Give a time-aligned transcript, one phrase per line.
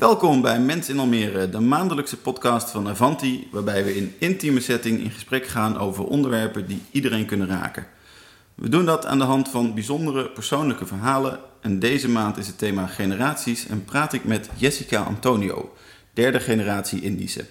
[0.00, 5.00] Welkom bij Mens in Almere, de maandelijkse podcast van Avanti, waarbij we in intieme setting
[5.00, 7.86] in gesprek gaan over onderwerpen die iedereen kunnen raken.
[8.54, 12.58] We doen dat aan de hand van bijzondere persoonlijke verhalen en deze maand is het
[12.58, 15.74] thema generaties en praat ik met Jessica Antonio,
[16.12, 17.46] derde generatie Indische.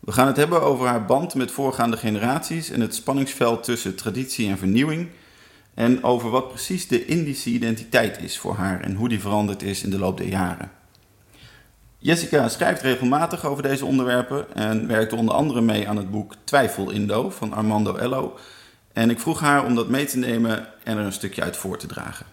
[0.00, 4.48] We gaan het hebben over haar band met voorgaande generaties en het spanningsveld tussen traditie
[4.48, 5.08] en vernieuwing.
[5.74, 9.82] En over wat precies de Indische identiteit is voor haar en hoe die veranderd is
[9.82, 10.82] in de loop der jaren.
[12.06, 16.90] Jessica schrijft regelmatig over deze onderwerpen en werkte onder andere mee aan het boek Twijfel
[16.90, 18.36] Indo van Armando Ello.
[18.92, 21.78] En ik vroeg haar om dat mee te nemen en er een stukje uit voor
[21.78, 22.26] te dragen.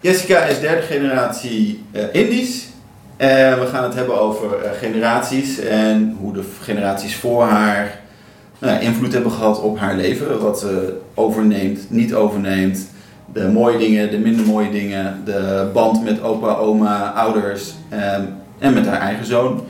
[0.00, 2.66] Jessica is derde generatie uh, Indisch.
[3.16, 8.00] En we gaan het hebben over uh, generaties en hoe de generaties voor haar
[8.58, 10.40] nou, invloed hebben gehad op haar leven.
[10.40, 12.90] Wat ze overneemt, niet overneemt.
[13.32, 15.22] De mooie dingen, de minder mooie dingen.
[15.24, 17.72] De band met opa, oma, ouders.
[17.92, 19.66] Um, en met haar eigen zoon.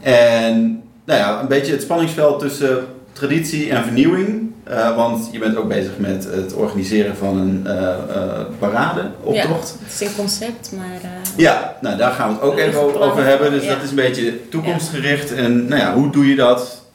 [0.00, 4.46] En nou ja, een beetje het spanningsveld tussen traditie en vernieuwing.
[4.70, 7.94] Uh, want je bent ook bezig met het organiseren van een uh, uh,
[8.58, 9.76] parade, optocht.
[9.78, 11.10] Ja, het is een concept, maar...
[11.36, 13.50] ja, nou daar gaan we het ook even over, over hebben.
[13.50, 13.74] Dus ja.
[13.74, 15.34] dat is een beetje toekomstgericht.
[15.34, 16.86] En nou ja, hoe doe je dat?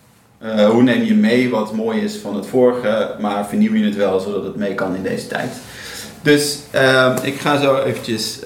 [0.71, 4.19] hoe neem je mee wat mooi is van het vorige, maar vernieuw je het wel
[4.19, 5.51] zodat het mee kan in deze tijd?
[6.21, 6.59] Dus
[7.21, 8.39] ik ga zo eventjes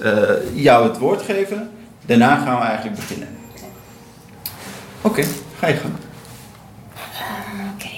[0.54, 1.70] jou het woord geven.
[2.08, 3.28] Daarna gaan we eigenlijk beginnen.
[5.00, 5.24] Oké,
[5.58, 5.94] ga je gang.
[6.94, 7.88] Uh, Oké.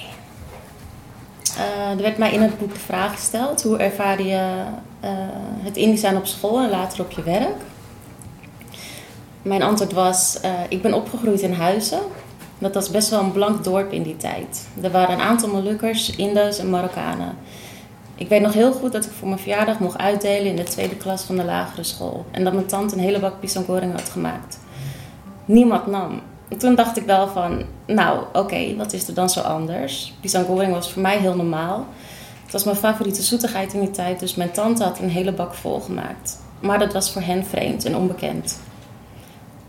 [1.59, 4.65] Uh, er werd mij in het boek de vraag gesteld: hoe ervaar je
[5.05, 5.11] uh,
[5.63, 7.57] het Indisch zijn op school en later op je werk?
[9.43, 12.01] Mijn antwoord was: ik ben opgegroeid in Huizen.
[12.59, 14.67] Dat was best wel een blank dorp in die tijd.
[14.83, 17.37] Er waren een aantal Molukkers, Indo's en Marokkanen.
[18.21, 20.97] Ik weet nog heel goed dat ik voor mijn verjaardag mocht uitdelen in de tweede
[20.97, 22.25] klas van de lagere school.
[22.31, 24.59] En dat mijn tante een hele bak pisang goreng had gemaakt.
[25.45, 26.21] Niemand nam.
[26.49, 30.15] En toen dacht ik wel van, nou oké, wat is er dan zo anders?
[30.21, 31.87] Pisang goreng was voor mij heel normaal.
[32.43, 35.55] Het was mijn favoriete zoetigheid in die tijd, dus mijn tante had een hele bak
[35.55, 36.39] vol gemaakt.
[36.61, 38.59] Maar dat was voor hen vreemd en onbekend.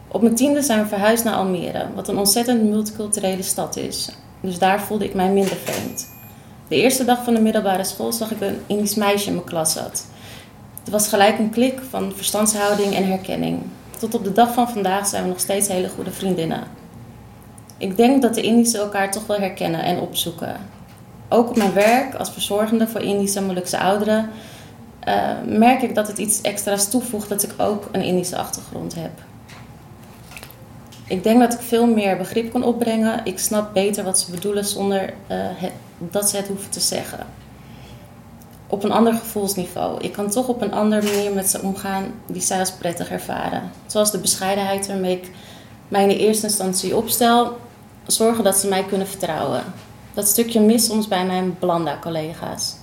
[0.08, 4.10] Op mijn tiende zijn we verhuisd naar Almere, wat een ontzettend multiculturele stad is.
[4.42, 6.20] Dus daar voelde ik mij minder vreemd.
[6.72, 9.74] De eerste dag van de middelbare school zag ik een Indisch meisje in mijn klas
[9.74, 10.06] zat.
[10.80, 13.60] Het was gelijk een klik van verstandshouding en herkenning.
[14.00, 16.64] Tot op de dag van vandaag zijn we nog steeds hele goede vriendinnen.
[17.78, 20.56] Ik denk dat de Indische elkaar toch wel herkennen en opzoeken.
[21.30, 24.30] Ook op mijn werk als verzorgende voor Indische en Molukse ouderen
[25.08, 29.12] uh, merk ik dat het iets extra's toevoegt dat ik ook een Indische achtergrond heb.
[31.12, 33.22] Ik denk dat ik veel meer begrip kan opbrengen.
[33.24, 37.26] Ik snap beter wat ze bedoelen zonder het, dat ze het hoeven te zeggen.
[38.68, 40.02] Op een ander gevoelsniveau.
[40.02, 43.72] Ik kan toch op een andere manier met ze omgaan die zij als prettig ervaren.
[43.86, 45.32] Zoals de bescheidenheid waarmee ik
[45.88, 47.58] mij in de eerste instantie opstel.
[48.06, 49.64] Zorgen dat ze mij kunnen vertrouwen.
[50.14, 52.76] Dat stukje mis soms bij mijn Blanda-collega's.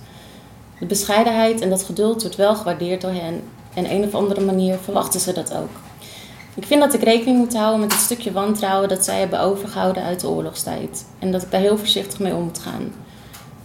[0.79, 3.43] De bescheidenheid en dat geduld wordt wel gewaardeerd door hen.
[3.73, 5.88] En een of andere manier verwachten ze dat ook.
[6.55, 10.03] Ik vind dat ik rekening moet houden met het stukje wantrouwen dat zij hebben overgehouden
[10.03, 11.05] uit de oorlogstijd.
[11.19, 12.93] En dat ik daar heel voorzichtig mee om moet gaan.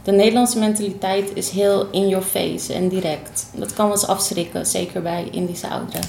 [0.03, 3.47] De Nederlandse mentaliteit is heel in your face en direct.
[3.55, 6.03] Dat kan eens afschrikken, zeker bij Indische ouderen.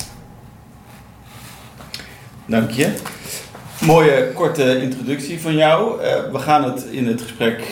[2.45, 2.93] Dank je.
[3.81, 6.01] Mooie korte introductie van jou.
[6.01, 7.63] Uh, we gaan het in het gesprek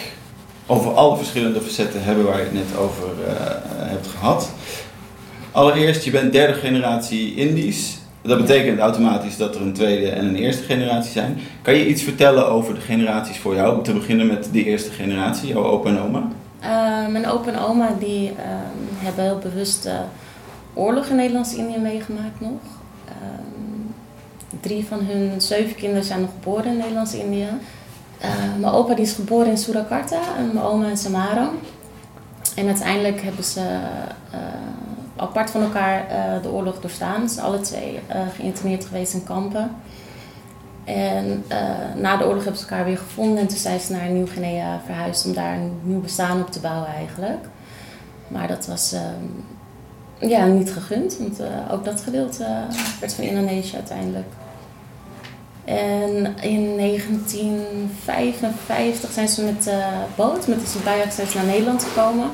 [0.65, 3.33] over alle verschillende facetten hebben waar je het net over uh,
[3.67, 4.49] hebt gehad.
[5.51, 7.97] Allereerst, je bent derde generatie Indisch.
[8.23, 11.37] Dat betekent automatisch dat er een tweede en een eerste generatie zijn.
[11.61, 13.77] Kan je iets vertellen over de generaties voor jou?
[13.77, 16.27] Om te beginnen met de eerste generatie, jouw opa en oma.
[16.61, 18.35] Uh, mijn opa en oma die, uh,
[18.97, 19.99] hebben heel bewust uh,
[20.73, 22.61] oorlog in Nederlands-Indië meegemaakt nog.
[23.07, 27.47] Ehm, drie van hun zeven kinderen zijn nog geboren in Nederlands-Indië.
[28.59, 31.51] mijn opa die is geboren in Surakarta en mijn oma in Samarang.
[32.55, 33.79] En uiteindelijk hebben ze
[35.15, 37.29] apart van elkaar uh, de oorlog doorstaan.
[37.29, 39.71] Ze zijn alle twee uh, geïnterneerd geweest in kampen.
[40.83, 44.09] En uh, na de oorlog hebben ze elkaar weer gevonden en toen zijn ze naar
[44.09, 47.45] Nieuw-Guinea verhuisd om daar een nieuw bestaan op te bouwen eigenlijk.
[48.27, 48.95] Maar dat was
[50.19, 51.39] ja, niet gegund, want
[51.71, 52.47] ook dat gedeelte
[52.99, 54.27] werd van Indonesië uiteindelijk.
[55.65, 59.83] En in 1955 zijn ze met de
[60.15, 61.05] boot, met de Sibaya
[61.35, 62.29] naar Nederland gekomen.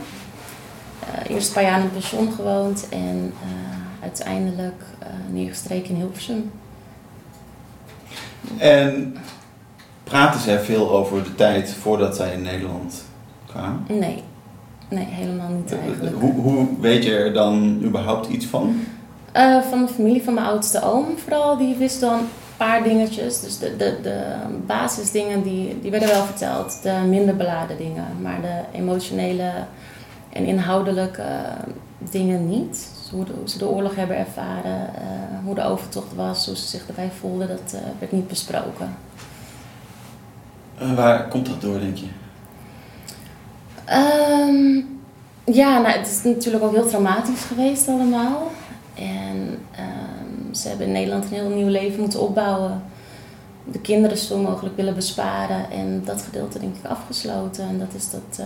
[1.09, 5.95] Uh, eerst een paar jaar in het pension gewoond en uh, uiteindelijk uh, neergestreken in
[5.95, 6.51] Hilversum.
[8.57, 9.15] En
[10.03, 13.03] praten zij veel over de tijd voordat zij in Nederland
[13.45, 13.85] kwamen?
[13.87, 14.23] Nee,
[14.89, 16.15] nee helemaal niet eigenlijk.
[16.19, 18.81] Hoe, hoe weet je er dan überhaupt iets van?
[19.69, 22.19] van de familie van mijn oudste oom vooral, die wist dan
[22.59, 23.39] paar dingetjes.
[23.39, 24.23] Dus de, de, de
[24.65, 26.79] basisdingen die, die werden wel verteld.
[26.83, 28.05] De minder beladen dingen.
[28.21, 29.51] Maar de emotionele
[30.29, 31.27] en inhoudelijke
[31.97, 32.89] dingen niet.
[33.01, 36.87] Dus hoe, ze de oorlog hebben ervaren, uh, hoe de overtocht was, hoe ze zich
[36.87, 38.95] erbij voelden, dat uh, werd niet besproken.
[40.77, 42.07] En waar komt dat door, denk je?
[44.47, 44.99] Um,
[45.43, 48.51] ja, nou, het is natuurlijk ook heel traumatisch geweest allemaal.
[48.95, 52.81] En um, ze hebben in Nederland een heel nieuw leven moeten opbouwen.
[53.71, 55.71] De kinderen zo mogelijk willen besparen.
[55.71, 57.67] En dat gedeelte denk ik afgesloten.
[57.67, 58.45] En dat is dat uh,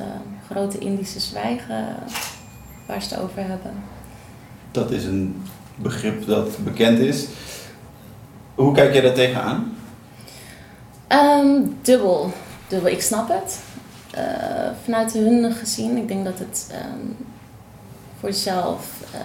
[0.50, 1.96] grote Indische zwijgen
[2.86, 3.74] waar ze het over hebben.
[4.72, 5.42] Dat is een
[5.76, 7.28] begrip dat bekend is.
[8.56, 9.74] Hoe kijk jij daar tegenaan?
[11.08, 12.32] Um, dubbel.
[12.68, 12.92] dubbel.
[12.92, 13.60] Ik snap het.
[14.18, 14.22] Uh,
[14.84, 15.98] vanuit hun gezien.
[15.98, 17.16] Ik denk dat het um,
[18.20, 19.20] voor jezelf, uh,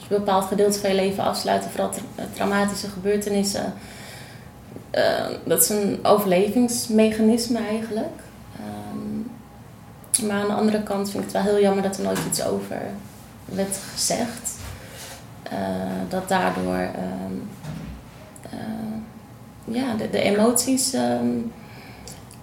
[0.00, 2.02] een bepaald gedeelte van je leven afsluit, vooral tra
[2.34, 3.72] traumatische gebeurtenissen,
[4.94, 8.20] uh, dat is een overlevingsmechanisme eigenlijk.
[8.92, 9.30] Um,
[10.28, 12.44] maar aan de andere kant vind ik het wel heel jammer dat er nooit iets
[12.44, 12.82] over
[13.44, 14.52] werd gezegd.
[16.08, 17.48] dat daardoor um,
[19.64, 20.96] ja, de, de emoties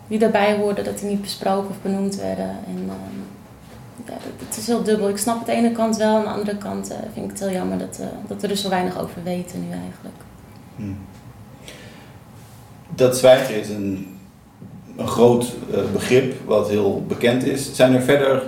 [0.07, 2.49] die daarbij hoorden, dat die niet besproken of benoemd werden.
[2.67, 2.89] En
[4.05, 4.13] ja,
[4.47, 5.09] het is heel dubbel.
[5.09, 7.51] Ik snap het ene kant wel, aan de andere kant uh, vind ik het heel
[7.51, 10.15] jammer dat, dat we er zo weinig over weten nu eigenlijk.
[10.75, 10.97] Hmm.
[12.95, 14.17] Dat zwijgen is een,
[14.97, 17.75] een groot uh, begrip wat heel bekend is.
[17.75, 18.43] Zijn er verder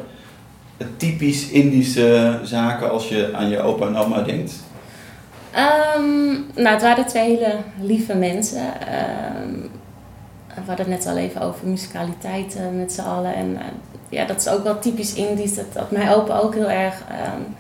[0.98, 4.54] typisch Indische zaken als je aan je opa en oma denkt?
[5.98, 8.66] Um, nou, het waren twee hele lieve mensen.
[9.44, 9.69] Um,
[10.48, 13.36] we hadden het net al even over musicaliteit uh, met z'n allen.
[13.36, 13.60] En uh,
[14.10, 15.56] ja, dat is ook wel typisch Indisch.
[15.56, 17.56] Dat, dat mijn opa ook heel erg um,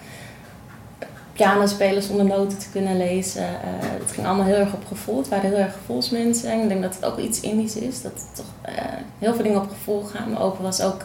[1.33, 3.41] piano spelen zonder noten te kunnen lezen.
[3.41, 3.49] Uh,
[3.79, 5.17] het ging allemaal heel erg op gevoel.
[5.17, 6.51] Het waren heel erg gevoelsmensen.
[6.51, 8.01] En ik denk dat het ook iets Indisch is.
[8.01, 8.71] Dat het toch
[9.19, 10.29] heel veel dingen op gevoel gaan.
[10.29, 11.01] Mijn opa was ook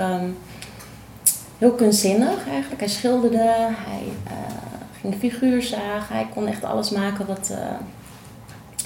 [1.59, 2.81] heel kunstzinnig eigenlijk.
[2.81, 3.43] Hij schilderde.
[3.71, 4.13] Hij
[5.01, 6.15] ging figuur zagen.
[6.15, 7.53] Hij kon echt alles maken wat,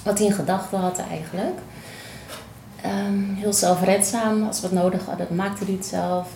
[0.04, 1.58] wat hij in gedachten had eigenlijk.
[2.86, 4.46] Um, heel zelfredzaam.
[4.46, 6.28] Als we het nodig hadden, maakte hij het zelf.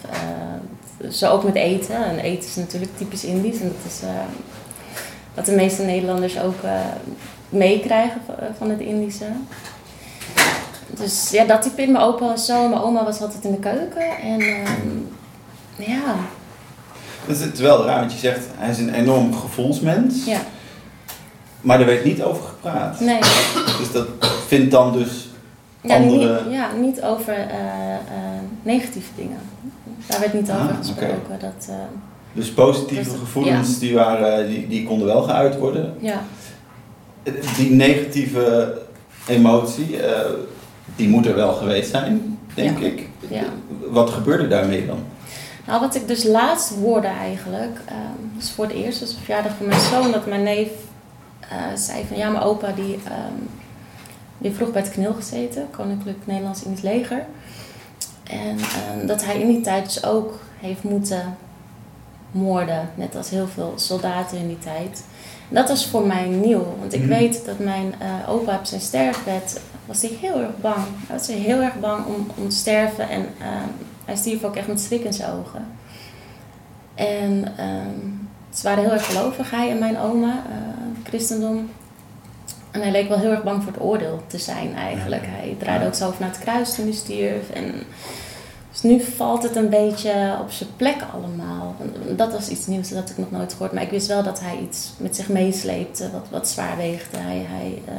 [1.01, 2.05] Uh, zo ook met eten.
[2.05, 3.61] En eten is natuurlijk typisch Indisch.
[3.61, 4.09] En dat is uh,
[5.37, 6.57] wat de meeste Nederlanders ook
[7.49, 8.21] meekrijgen
[8.59, 9.27] van het Indische.
[10.91, 11.93] Dus ja, dat type in.
[11.93, 12.69] Mijn opa was zo.
[12.69, 14.19] Mijn oma was altijd in de keuken.
[14.23, 15.09] En um,
[15.77, 16.15] ja,
[17.27, 20.25] is wel raar, want je zegt hij is een enorm gevoelsmens.
[20.25, 20.41] Ja.
[21.61, 23.01] Maar er werd niet over gepraat.
[23.01, 23.19] Nee.
[23.79, 24.07] Dus dat
[24.47, 25.29] vindt dan dus
[25.81, 26.43] ja, andere...
[26.45, 29.39] Niet, ja, niet over uh, uh, negatieve dingen.
[30.07, 31.21] Daar werd niet over ah, gesproken.
[31.25, 31.39] Okay.
[31.39, 31.77] Dat, uh,
[32.37, 33.79] dus positieve dat, gevoelens ja.
[33.79, 35.95] die, waren, die, die konden wel geuit worden.
[35.99, 36.23] Ja.
[37.57, 38.79] Die negatieve
[39.27, 39.97] emotie,
[40.97, 42.87] die moet er wel geweest zijn, denk ja.
[42.87, 43.09] ik.
[43.29, 43.45] Ja.
[43.89, 44.99] Wat gebeurde daarmee dan?
[45.67, 49.53] Nou, wat ik dus laatst hoorde eigenlijk, um, was voor het eerst, dus de verjaardag
[49.57, 50.69] van mijn zoon, dat mijn neef
[51.43, 53.49] uh, zei van ja, mijn opa die, um,
[54.39, 57.27] die vroeg bij het knil gezeten, Koninklijk Nederlands Indisch Leger.
[58.25, 58.59] En
[59.01, 61.37] um, dat hij in die tijd dus ook heeft moeten
[62.31, 65.05] moorden, net als heel veel soldaten in die tijd.
[65.49, 67.09] En dat was voor mij nieuw, want ik mm.
[67.09, 70.85] weet dat mijn uh, opa op zijn sterfbed was hij heel erg bang.
[71.07, 73.27] Hij was heel erg bang om, om te sterven en
[74.05, 75.67] hij stierf ook echt met schrik in zijn ogen.
[76.95, 81.71] En um, ze waren heel erg gelovig, hij en mijn oma, uh, christendom.
[82.71, 85.23] En hij leek wel heel erg bang voor het oordeel te zijn eigenlijk.
[85.27, 87.51] Hij draaide ook zo over naar het kruis toen hij stierf.
[87.51, 87.75] En
[88.81, 91.75] dus nu valt het een beetje op zijn plek allemaal.
[92.17, 93.73] Dat was iets nieuws dat ik nog nooit gehoord.
[93.73, 97.17] Maar ik wist wel dat hij iets met zich meesleepte wat, wat zwaar weegde.
[97.17, 97.95] Hij, hij uh,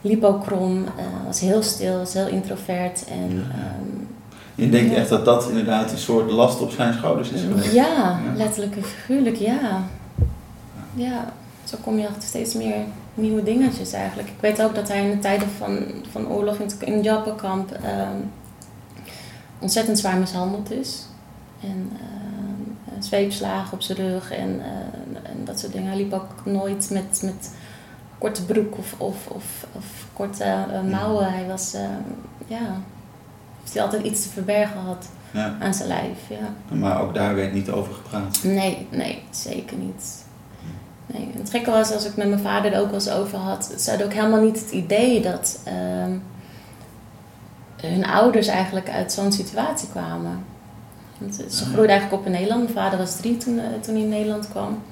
[0.00, 3.04] liep ook krom, uh, was heel stil, was heel introvert.
[3.04, 4.08] En um,
[4.54, 7.72] je denkt echt dat dat inderdaad een soort last op zijn schouders is geweest.
[7.72, 8.20] Ja, ja.
[8.36, 9.82] letterlijk en figuurlijk, ja.
[10.94, 11.32] Ja,
[11.64, 12.76] zo kom je achter steeds meer
[13.14, 14.28] nieuwe dingetjes eigenlijk.
[14.28, 15.78] Ik weet ook dat hij in de tijden van,
[16.10, 18.30] van oorlog in, in het Jappenkamp um,
[19.62, 21.06] ontzettend zwaar mishandeld is.
[21.60, 25.88] En uh, zweepslagen op zijn rug en, uh, en dat soort dingen.
[25.88, 27.54] Hij liep ook nooit met, met
[28.18, 31.32] korte broek of, of, of, of korte uh, mouwen.
[31.32, 31.76] Hij was,
[32.46, 32.80] ja,
[33.60, 35.56] heeft hij altijd iets te verbergen had ja.
[35.60, 36.18] aan zijn lijf.
[36.28, 36.76] Ja.
[36.76, 38.38] Maar ook daar werd niet over gepraat?
[38.42, 40.24] Nee, nee, zeker niet.
[41.06, 41.30] Nee.
[41.36, 43.90] Het gekke was, als ik met mijn vader er ook wel eens over had, ze
[43.90, 46.14] hadden ook helemaal niet het idee dat uh,
[47.88, 50.44] hun ouders eigenlijk uit zo'n situatie kwamen.
[51.18, 52.62] Want ze groeiden eigenlijk op in Nederland.
[52.62, 54.82] Mijn vader was drie toen, uh, toen hij in Nederland kwam.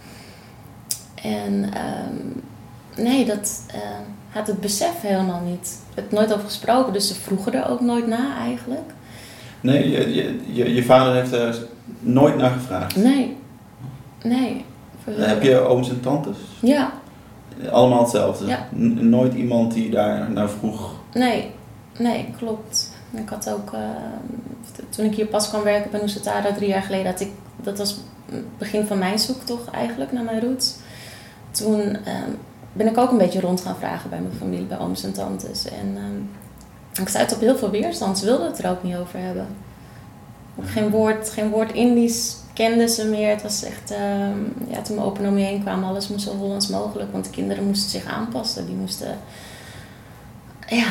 [1.15, 2.43] En um,
[3.05, 3.81] nee, dat, uh,
[4.31, 5.79] had het besef helemaal niet.
[5.95, 8.91] Het nooit over gesproken, dus ze vroegen er ook nooit na eigenlijk.
[9.61, 11.59] Nee, je, je, je, je vader heeft er
[12.01, 12.97] nooit naar gevraagd.
[12.97, 13.37] Nee.
[14.23, 14.65] Nee.
[15.05, 16.37] Heb je ooms en tantes?
[16.61, 16.93] Ja.
[17.71, 18.47] Allemaal hetzelfde?
[18.47, 18.69] Ja.
[18.75, 20.91] N- nooit iemand die daar naar vroeg?
[21.13, 21.51] Nee.
[22.01, 22.91] Nee, klopt.
[23.11, 23.81] Ik had ook, eh,
[24.89, 27.97] toen ik hier pas kwam werken bij Noesatara drie jaar geleden, had ik, dat was
[28.31, 30.75] het begin van mijn zoektocht eigenlijk naar mijn roots.
[31.51, 32.31] Toen ehm,
[32.73, 35.65] ben ik ook een beetje rond gaan vragen bij mijn familie, bij ooms en tantes.
[35.65, 38.19] En ehm, ik stuitte op heel veel weerstand.
[38.19, 39.47] Ze wilden het er ook niet over hebben.
[40.59, 43.31] Ook geen woord, geen woord Indisch kenden ze meer.
[43.31, 44.39] Het was echt, ehm,
[44.69, 47.13] ja, toen mijn opa om me heen kwam, alles moest zo Hollands mogelijk.
[47.13, 48.67] Want de kinderen moesten zich aanpassen.
[48.67, 49.19] Die moesten,
[50.67, 50.87] ja,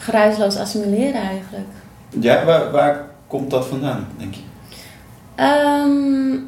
[0.00, 1.68] geruisloos assimileren eigenlijk.
[2.08, 4.40] Ja, waar, waar komt dat vandaan, denk je?
[5.34, 6.38] Ehm,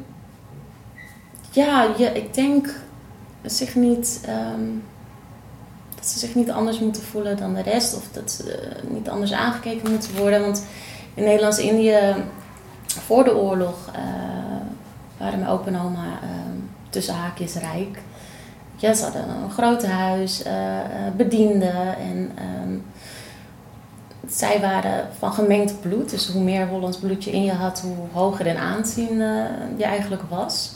[1.51, 2.69] ja, je, ik denk
[3.41, 4.69] zich niet, ehm,
[5.95, 7.95] dat ze zich niet anders moeten voelen dan de rest.
[7.95, 10.41] Of dat ze eh, niet anders aangekeken moeten worden.
[10.41, 10.65] Want
[11.13, 12.15] in Nederlands-Indië,
[12.85, 14.01] voor de oorlog, eh,
[15.17, 17.99] waren mijn opa en oma ehm, tussen haakjes rijk.
[18.75, 20.53] Ja, ze hadden een groot huis, eh,
[21.15, 22.31] bedienden en...
[24.27, 26.09] zij waren van gemengd bloed.
[26.09, 29.43] Dus hoe meer Hollands bloed je in je had, hoe hoger in aanzien eh,
[29.77, 30.71] je eigenlijk was.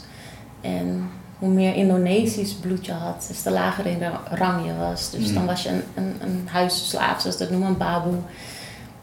[0.60, 5.10] En hoe meer Indonesisch bloed je had, dus de lager in de rang je was.
[5.10, 5.34] Dus Mm.
[5.34, 8.14] dan was je een, een, een huisslaaf, zoals dat noemen, een baboe.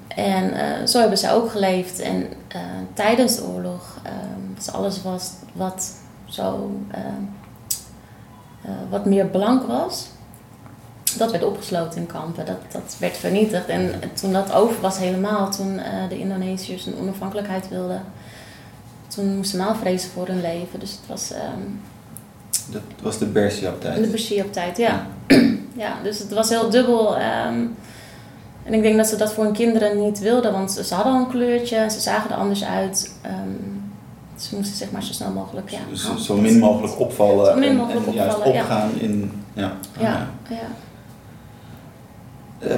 [0.08, 2.00] En eh, zo hebben ze ook geleefd.
[2.00, 2.60] En eh,
[2.94, 4.12] tijdens de oorlog, eh,
[4.56, 5.92] was alles was wat
[6.25, 7.00] zo eh,
[8.62, 10.08] eh, wat meer blank was,
[11.17, 12.45] dat werd opgesloten in kampen.
[12.45, 13.67] Dat, dat werd vernietigd.
[13.67, 18.03] En toen dat over was helemaal, toen eh, de Indonesiërs een onafhankelijkheid wilden,
[19.07, 20.79] toen moesten ze vrezen voor hun leven.
[20.79, 21.62] Dus het was ehm,
[22.72, 24.03] Dat was de Bersiap-tijd.
[24.03, 25.07] de Bashir op tijd, ja.
[25.86, 25.93] ja.
[26.03, 27.17] Dus het was heel dubbel.
[27.17, 27.60] ehm,
[28.63, 31.19] en ik denk dat ze dat voor hun kinderen niet wilden, want ze hadden al
[31.19, 33.12] een kleurtje, ze zagen er anders uit.
[33.22, 33.34] Ehm,
[34.36, 35.79] ze moesten zeg maar zo snel mogelijk, ja.
[35.89, 38.62] Dus zo min mogelijk opvallen Zo min en- mogelijk en, juist opvallen, ja.
[38.63, 39.43] opgaan in...
[39.53, 39.72] Ja.
[40.00, 40.57] Ja, ja.
[42.65, 42.75] Eh,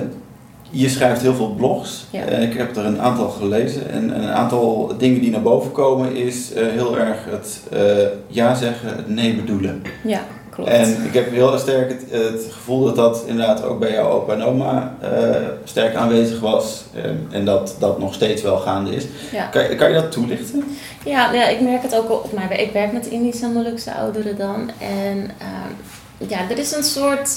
[0.70, 2.06] je schrijft heel veel blogs.
[2.10, 2.24] Ja.
[2.26, 3.90] Eh, ik heb er een aantal gelezen.
[3.90, 8.56] En een aantal dingen die naar boven komen is eh, heel erg het eh, ja
[8.56, 9.82] zeggen, het nee bedoelen.
[10.04, 10.70] ja, klopt.
[10.70, 14.34] En ik heb heel sterk het, het gevoel dat dat inderdaad ook bij jouw opa
[14.34, 14.96] en oma
[15.64, 16.84] sterk aanwezig was.
[16.94, 17.04] eh,
[17.38, 19.06] en dat dat nog steeds wel gaande is.
[19.32, 19.46] ja.
[19.46, 20.64] Kan, je- kan je dat toelichten?
[21.06, 22.60] Ja, ja, ik merk het ook op werk.
[22.62, 24.70] Ik werk met Indische en Molukse ouderen dan.
[24.80, 27.30] En ehm, ja, er is een soort...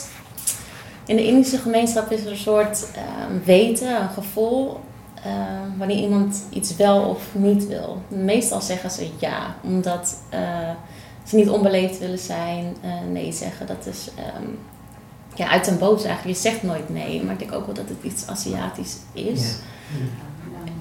[1.11, 4.81] In de Indische gemeenschap is er een soort ehm, weten, een gevoel...
[5.25, 8.02] ehm, wanneer iemand iets wel of niet wil.
[8.09, 10.40] Meestal zeggen ze ja, omdat eh,
[11.26, 12.76] ze niet onbeleefd willen zijn.
[12.81, 14.11] eh, nee zeggen, dat is...
[14.17, 14.45] ehm,
[15.35, 16.37] ja, uit en boos eigenlijk.
[16.37, 19.57] Je zegt nooit nee, maar ik denk ook wel dat het iets Aziatisch is.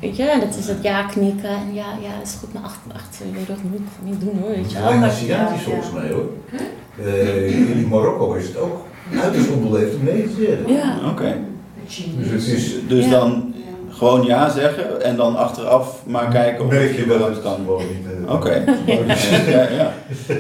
[0.02, 1.50] Weet je, dat is het ja knikken.
[1.50, 4.40] En ja, ja, dat is goed, maar achter, achter je rug moet ik niet doen
[4.42, 4.50] hoor.
[4.50, 4.80] Weet je.
[4.80, 6.30] Alleen Maar- Aziatisch ja, volgens mij hoor.
[7.06, 8.88] Eh, in Marokko is het ook
[9.22, 10.74] uiterst onbeleefd om nee te zeggen.
[10.74, 11.38] Ja, Oké.
[12.18, 13.10] Dus het is, Dus Ja.
[13.12, 13.54] dan
[13.90, 17.66] gewoon ja zeggen en dan achteraf maar kijken of merk je wel het kan.
[17.80, 18.28] niet.
[18.28, 18.64] eh, Oké.
[19.52, 19.94] Ja, ja.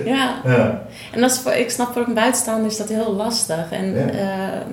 [0.05, 0.41] ja.
[0.45, 0.81] Ja.
[1.11, 3.71] En voor, ik snap voor een buitenstaander is dat heel lastig.
[3.71, 4.07] En Ja.
[4.09, 4.71] ehm,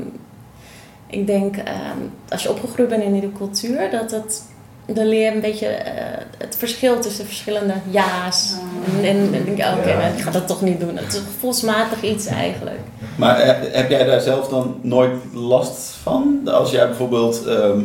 [1.06, 1.98] ik denk, ehm,
[2.28, 4.42] als je opgegroeid bent in die cultuur, dat het,
[4.86, 8.54] dan leer je een beetje eh, het verschil tussen verschillende ja's.
[8.98, 9.98] En, en, en denk je, oké, Ja.
[9.98, 10.96] nou, ik ga dat toch niet doen.
[10.96, 12.78] Het is een gevoelsmatig iets eigenlijk.
[13.16, 16.40] Maar eh, heb jij daar zelf dan nooit last van?
[16.44, 17.80] Als jij bijvoorbeeld, ehm,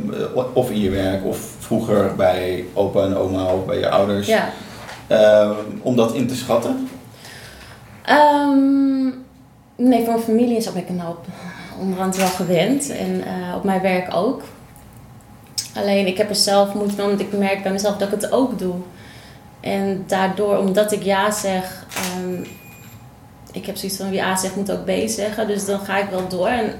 [0.53, 4.50] of in je werk of vroeger bij opa en oma of bij je ouders, Ja.
[5.08, 6.89] ehm, om dat in te schatten?
[8.05, 9.03] Ehm,
[9.75, 11.15] nee, voor mijn familie is ben ik nou
[11.79, 12.89] onderhand wel gewend.
[12.89, 14.41] En eh, op mijn werk ook.
[15.75, 18.31] Alleen ik heb er zelf moeite mee, want ik merk bij mezelf dat ik het
[18.31, 18.75] ook doe.
[19.59, 22.43] En daardoor, omdat ik ja zeg, ehm,
[23.51, 25.47] ik heb zoiets van wie A zegt moet ook B zeggen.
[25.47, 26.47] Dus dan ga ik wel door.
[26.47, 26.73] En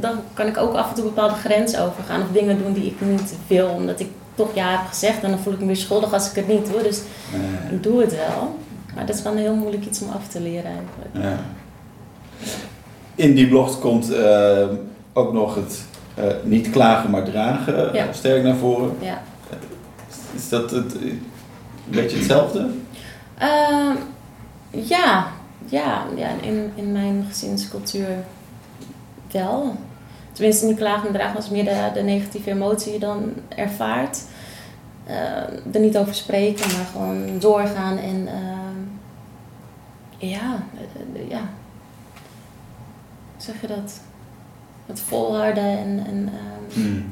[0.00, 2.20] dan kan ik ook af en toe bepaalde grenzen overgaan.
[2.22, 5.22] Of dingen doen die ik niet wil, omdat ik toch ja heb gezegd.
[5.22, 6.82] En dan voel ik me weer schuldig als ik het niet doe.
[6.82, 7.00] Dus
[7.32, 8.58] Eh, ik doe het wel.
[8.94, 11.36] Maar dat is wel een heel moeilijk iets om af te leren eigenlijk.
[11.36, 11.38] ja.
[13.14, 14.74] In die blog komt ehm,
[15.12, 15.82] ook nog het
[16.20, 18.12] eh, niet klagen maar dragen eh, Ja.
[18.12, 18.96] sterk naar voren.
[19.00, 19.22] Ja.
[20.34, 21.20] Is dat het, eh, een
[21.90, 22.70] beetje hetzelfde?
[23.38, 23.96] Ehm,
[24.70, 25.26] ja,
[25.64, 28.08] ja, ja in, in mijn gezinscultuur
[29.32, 29.76] wel.
[30.32, 34.22] Tenminste, niet klagen en dragen als meer de, de negatieve emotie je dan ervaart.
[35.06, 38.78] Eh, er niet over spreken, maar gewoon doorgaan en ehm,
[40.30, 40.62] ja,
[41.28, 41.40] ja.
[43.36, 44.00] Hoe zeg je dat?
[44.90, 47.04] Het volharden en, en ehm, Hmm.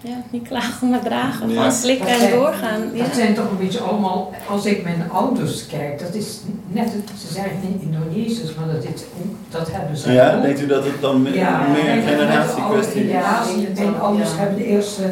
[0.00, 1.48] ja, niet klagen, maar dragen.
[1.48, 1.54] Ja.
[1.54, 2.80] Gewoon slikken Dat en zijn- doorgaan.
[2.94, 3.04] Ja.
[3.04, 7.20] Dat zijn toch een beetje allemaal, als ik mijn ouders kijk, dat is net, het-
[7.26, 10.42] ze zijn niet Indonesiërs, maar dat, dit, ook- dat hebben ze Ja, ook.
[10.42, 13.06] denkt u dat het dan me- Ja, meer een oude generatiekwestie is?
[13.10, 15.02] generatie, mijn ouders hebben de eerste,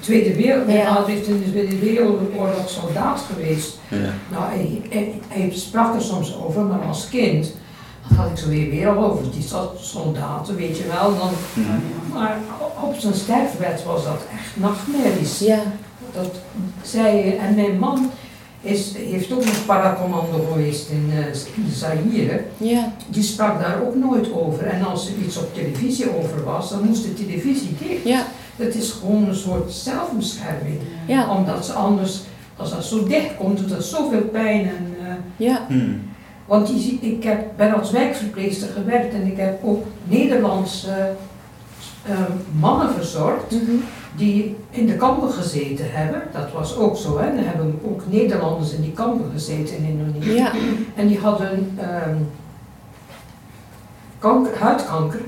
[0.00, 0.94] Tweede Wereld, mijn Ja.
[0.94, 3.78] vader is in de Tweede Wereldoorlog soldaat geweest.
[3.88, 3.96] Ja.
[4.30, 7.52] Nou, hij, hij, hij sprak er soms over, maar als kind,
[8.16, 11.16] had ik zo weer weer al over die sol- soldaten, weet je wel.
[11.18, 11.82] Dan, Hmm.
[12.12, 12.38] maar
[12.82, 15.38] op zijn sterfbed was dat echt nachtmerries.
[15.38, 15.58] Ja,
[16.14, 16.30] Dat
[16.82, 18.10] zij, en mijn man
[18.60, 21.26] is, heeft ook nog paracommando geweest in, eh,
[21.64, 22.44] in Zaire.
[22.56, 24.66] ja, Die sprak daar ook nooit over.
[24.66, 28.04] En als er iets op televisie over was, dan moest de televisie dicht.
[28.04, 28.22] ja,
[28.56, 30.78] Het is gewoon een soort zelfbescherming.
[31.06, 32.20] ja, Omdat ze anders,
[32.56, 34.60] als dat zo dicht komt, doet dat zoveel pijn.
[34.68, 35.64] En, eh, ja.
[35.68, 36.00] Hmm.
[36.50, 41.10] Want je ziet, ik heb, ben als wijkverpleegster gewerkt en ik heb ook Nederlandse
[42.06, 42.16] eh,
[42.60, 43.76] mannen verzorgd Mhm.
[44.16, 46.22] die in de kampen gezeten hebben.
[46.32, 47.26] Dat was ook zo, hè.
[47.26, 50.34] Er hebben ook Nederlanders in die kampen gezeten in Indonesië.
[50.34, 50.52] Ja,
[50.96, 52.16] En die hadden ehm,
[54.18, 55.20] kanker, huidkanker.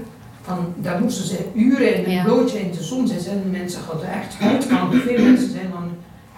[0.43, 2.25] Van, daar moesten ze uren in een Ja.
[2.25, 3.33] blootje in de zon zitten.
[3.33, 5.01] En mensen hadden echt huidkanker.
[5.01, 5.91] Veel mensen zijn dan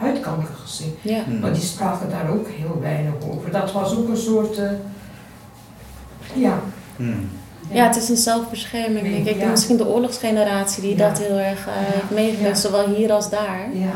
[0.04, 0.94] huidkanker gezien.
[1.02, 1.25] ja.
[1.25, 1.38] Hmm.
[1.40, 3.50] Maar die spraken daar ook heel weinig over.
[3.50, 4.58] Dat was ook een soort...
[4.58, 4.70] eh,
[6.34, 6.58] ja.
[6.96, 7.28] Hmm.
[7.70, 9.37] Ja, het is een zelfbescherming, denk ik.
[9.37, 9.42] Ja.
[9.42, 11.08] En misschien de oorlogsgeneratie die Ja.
[11.08, 12.14] dat heel erg eh, heeft Ja.
[12.14, 12.68] meegemaakt, Ja.
[12.68, 13.68] zowel hier als daar.
[13.73, 13.92] Ja,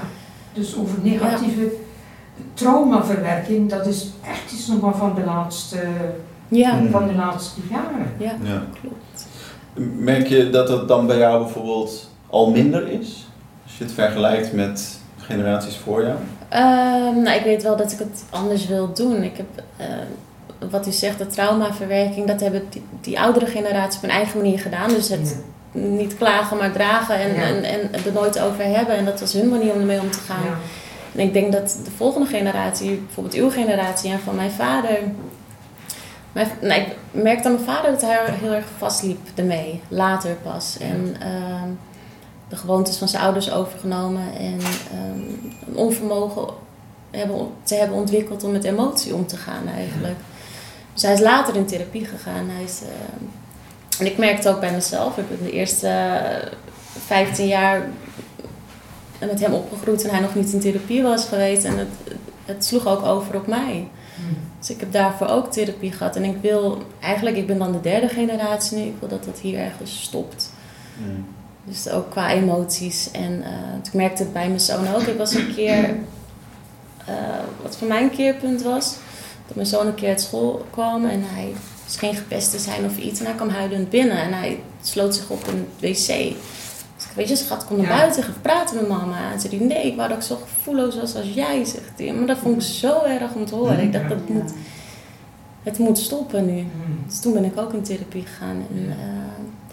[0.52, 1.72] dus over negatieve
[2.54, 5.78] traumaverwerking, dat is echt iets nog maar van de laatste,
[6.50, 6.90] Ja, Hmm.
[6.90, 8.12] van de laatste jaren.
[8.18, 8.62] ja, Ja.
[8.80, 9.26] klopt.
[9.98, 13.26] Merk je dat het dan bij jou bijvoorbeeld al minder is?
[13.64, 14.97] Als je het vergelijkt met
[15.28, 16.16] generaties voor jou?
[16.48, 19.22] Ehm, nou, ik weet wel dat ik het anders wil doen.
[19.22, 19.86] Ik heb, eh,
[20.70, 24.58] wat u zegt, de traumaverwerking, dat hebben die, die oudere generatie op hun eigen manier
[24.58, 24.88] gedaan.
[24.88, 25.36] Dus het
[25.72, 27.42] niet klagen, maar dragen en, Ja.
[27.42, 28.96] en, en er nooit over hebben.
[28.96, 30.44] En dat was hun manier om ermee om te gaan.
[30.44, 30.56] Ja.
[31.14, 34.98] En ik denk dat de volgende generatie, bijvoorbeeld uw generatie en van mijn vader.
[36.32, 40.76] Mijn, nou, ik merkte aan mijn vader dat hij heel erg vastliep ermee, later pas.
[40.80, 41.68] En ehm,
[42.48, 44.58] de gewoontes van zijn ouders overgenomen en
[44.92, 45.20] ehm,
[45.68, 46.46] een onvermogen
[47.10, 50.16] hebben, te hebben ontwikkeld om met emotie om te gaan eigenlijk.
[50.92, 52.48] Dus hij is later in therapie gegaan.
[52.48, 53.24] Hij is, ehm,
[53.98, 56.52] en ik merkte ook bij mezelf, ik ben de eerste eh,
[57.06, 57.88] 15 jaar
[59.18, 61.64] met hem opgegroeid en hij nog niet in therapie was geweest.
[61.64, 61.88] En het,
[62.44, 63.88] het sloeg ook over op mij.
[64.14, 64.34] Hm.
[64.58, 66.16] Dus ik heb daarvoor ook therapie gehad.
[66.16, 68.84] En ik wil, eigenlijk, ik ben dan de derde generatie nu.
[68.84, 70.52] Ik wil dat dat hier ergens stopt.
[70.96, 71.26] Hmm.
[71.68, 73.10] Dus ook qua emoties.
[73.10, 73.50] En eh,
[73.84, 75.02] ik merkte het bij mijn zoon ook.
[75.02, 75.96] Ik was een keer,
[77.04, 77.14] eh,
[77.62, 78.94] wat voor mij een keerpunt was,
[79.46, 81.52] dat mijn zoon een keer uit school kwam en hij
[81.86, 83.20] scheen gepest te zijn of iets.
[83.20, 86.34] En hij kwam huilend binnen en hij sloot zich op een wc.
[86.96, 87.96] Dus ik weet je, schat, kom naar Ja.
[87.96, 89.32] buiten, ga praten met mama.
[89.32, 92.12] En zei hij, nee, ik wou dat ik zo gevoelloos was als jij, zegt hij.
[92.12, 93.80] Maar dat vond ik zo erg om te horen.
[93.80, 94.52] Ik dacht, dat moet,
[95.62, 96.58] het moet stoppen nu.
[96.58, 97.06] Hm.
[97.08, 98.94] Dus toen ben ik ook in therapie gegaan en Ja.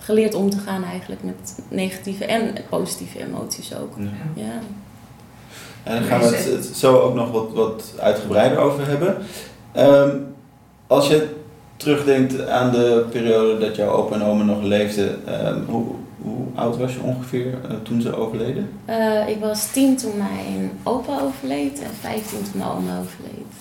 [0.05, 3.93] Geleerd om te gaan eigenlijk met negatieve en positieve emoties ook.
[3.97, 4.43] Ja.
[4.43, 4.59] Ja.
[5.83, 9.17] En daar gaan we het, het zo ook nog wat, wat uitgebreider over hebben.
[9.71, 10.17] Ehm,
[10.87, 11.27] als je
[11.77, 15.85] terugdenkt aan de periode dat jouw opa en oma nog leefden, ehm, hoe,
[16.21, 18.69] hoe oud was je ongeveer eh, toen ze overleden?
[18.85, 23.53] Eh, ik was tien toen mijn opa overleed en vijftien toen mijn oma overleed.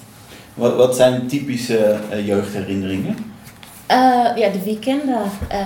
[0.54, 3.33] Wat, wat zijn typische eh, jeugdherinneringen?
[3.86, 3.96] Eh,
[4.36, 5.22] ja, de weekenden.
[5.48, 5.60] Eh,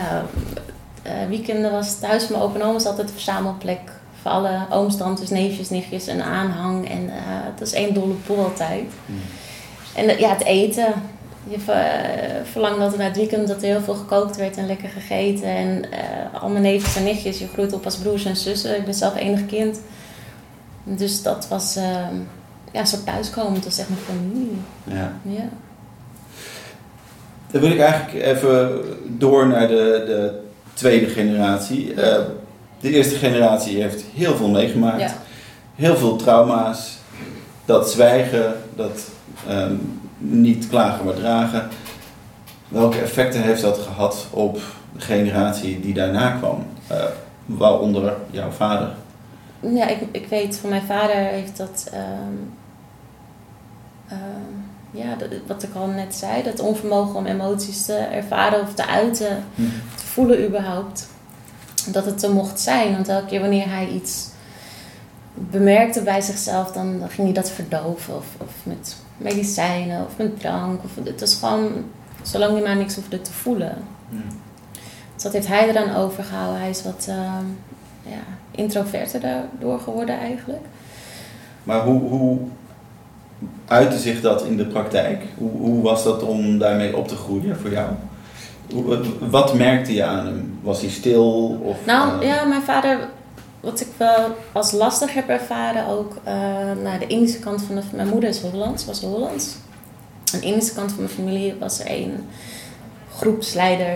[1.02, 2.28] eh, weekenden was thuis.
[2.28, 3.80] Mijn opa en oma was altijd een verzamelplek
[4.22, 6.88] voor alle ooms, tantes, neefjes, nichtjes en aanhang.
[6.90, 8.84] En het was één dolle pool altijd.
[9.94, 10.92] En eh, ja, het eten.
[11.48, 14.88] Je ver- verlangde altijd naar het weekend dat er heel veel gekookt werd en lekker
[14.88, 15.48] gegeten.
[15.48, 15.84] En
[16.40, 18.76] al mijn neefjes en nichtjes, je groeit op als broers en zussen.
[18.76, 19.80] Ik ben zelf enig kind.
[20.84, 21.84] Dus dat was eh,
[22.72, 23.54] ja, een soort thuiskomen.
[23.54, 24.58] Het was echt mijn familie.
[24.84, 25.12] Ja.
[25.22, 25.48] Ja.
[27.50, 30.40] Dan wil ik eigenlijk even door naar de, de
[30.72, 31.94] tweede generatie.
[31.94, 32.24] Eh,
[32.80, 35.00] de eerste generatie heeft heel veel meegemaakt.
[35.00, 35.12] Ja.
[35.74, 36.98] Heel veel trauma's.
[37.64, 39.08] Dat zwijgen, dat
[39.48, 39.74] ehm,
[40.18, 41.68] niet klagen maar dragen.
[42.68, 44.60] Welke effecten heeft dat gehad op
[44.92, 46.66] de generatie die daarna kwam?
[46.86, 47.04] Eh,
[47.46, 48.88] waaronder jouw vader.
[49.60, 52.34] Ja, ik, ik weet van mijn vader heeft dat, ehm,
[54.08, 54.57] ehm,
[54.90, 58.86] ja, dat, wat ik al net zei, dat onvermogen om emoties te ervaren of te
[58.86, 59.62] uiten, Hm.
[59.96, 61.08] te voelen überhaupt.
[61.86, 64.28] Dat het er mocht zijn, want elke keer wanneer hij iets
[65.34, 70.40] bemerkte bij zichzelf, dan, dan ging hij dat verdoven of, of met medicijnen of met
[70.40, 70.84] drank.
[70.84, 71.70] Of, het was gewoon,
[72.22, 73.76] zolang hij maar niks hoefde te voelen.
[74.08, 74.16] Hm.
[75.14, 76.60] Dus dat heeft hij eraan overgehouden.
[76.60, 77.44] Hij is wat ehm,
[78.02, 80.64] ja, introverter daardoor geworden eigenlijk.
[81.62, 82.38] Maar hoe, hoe
[83.66, 85.22] uitte zich dat in de praktijk?
[85.38, 87.88] Hoe, hoe was dat om daarmee op te groeien voor jou?
[88.72, 88.98] Hoe-
[89.30, 90.58] Wat, merkte je aan hem?
[90.62, 91.58] Was hij stil?
[91.62, 92.98] Of, Nou eh, ja, mijn vader,
[93.60, 96.34] wat ik wel als lastig heb ervaren ook, eh
[96.82, 99.56] naar de Indische kant van de Mijn moeder is Hollands, was Hollands.
[100.34, 102.12] Aan de Indische kant van mijn familie was er een
[103.16, 103.92] groepsleider,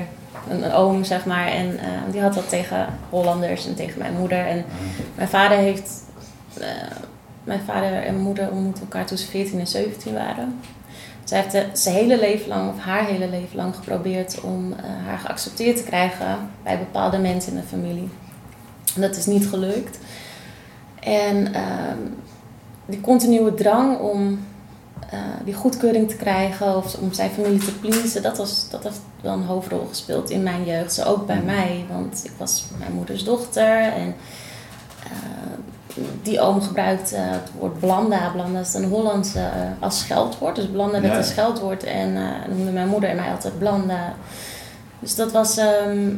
[0.51, 1.47] een, een oom zeg maar.
[1.47, 4.47] En eh, die had dat tegen Hollanders en tegen mijn moeder.
[4.47, 4.65] En
[5.15, 5.93] mijn vader heeft...
[7.45, 10.59] mijn vader en moeder ontmoetten elkaar toen ze 14 en 17 waren.
[11.25, 14.85] Zij heeft de- zijn hele leven lang, of haar hele leven lang, geprobeerd om eh,
[15.07, 18.09] haar geaccepteerd te krijgen bij bepaalde mensen in de familie.
[18.97, 19.99] Dat is niet gelukt.
[21.01, 21.99] En ehm,
[22.87, 24.41] die continue drang om
[25.11, 29.01] eh, die goedkeuring te krijgen of om zijn familie te pleasen, dat, was, dat heeft
[29.21, 30.93] wel een hoofdrol gespeeld in mijn jeugd.
[30.93, 34.15] Zo ook bij mij, want ik was mijn moeders dochter en
[35.05, 35.11] eh,
[36.23, 38.31] die oom gebruikte het woord blanda.
[38.31, 39.49] Blanda is een Hollandse eh,
[39.81, 40.57] als scheldwoord.
[40.57, 41.19] Dus blanda werd Ja.
[41.19, 44.15] een scheldwoord en eh, noemde mijn moeder en mij altijd blanda.
[44.99, 45.57] Dus dat was...
[45.57, 46.09] ehm,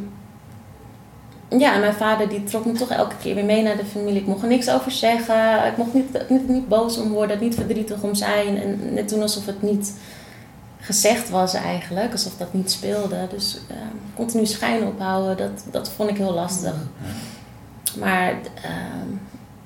[1.49, 4.21] ja, en mijn vader die trok me toch elke keer weer mee naar de familie.
[4.21, 5.65] Ik mocht er niks over zeggen.
[5.65, 8.61] Ik mocht niet, niet, niet boos om worden, niet verdrietig om zijn.
[8.61, 9.93] En net doen alsof het niet
[10.79, 12.11] gezegd was eigenlijk.
[12.11, 13.27] Alsof dat niet speelde.
[13.29, 13.75] Dus eh,
[14.15, 16.73] continu schijn ophouden, dat, dat vond ik heel lastig.
[17.99, 18.29] Maar
[18.63, 19.09] ehm,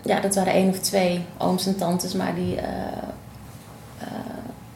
[0.10, 2.14] ja, dat waren één of twee ooms en tantes.
[2.14, 2.68] Maar die eh,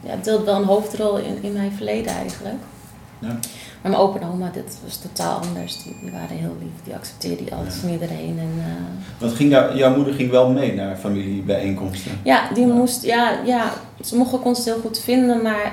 [0.00, 2.54] ja, deelden wel een hoofdrol in, in mijn verleden eigenlijk.
[3.18, 3.28] Ja.
[3.82, 5.82] Maar mijn opa en oma, dit was totaal anders.
[5.82, 6.84] Die, die waren heel lief.
[6.84, 8.38] Die accepteerden alles en iedereen.
[8.38, 12.12] En, eh, Want ging jou- jouw moeder ging wel mee naar familiebijeenkomsten?
[12.22, 12.72] ja, die Ja.
[12.74, 13.72] moest, ja, ja,
[14.04, 15.72] ze mocht ook ons heel goed vinden, maar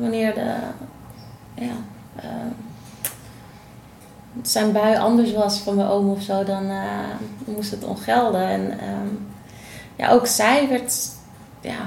[0.00, 0.54] wanneer de,
[1.54, 1.72] ja,
[4.42, 6.88] zijn bui anders was van mijn oom of zo, dan eh,
[7.44, 8.48] moest het ongelden.
[8.48, 9.08] En ehm,
[9.96, 11.08] ja, ook zij werd,
[11.60, 11.80] ja,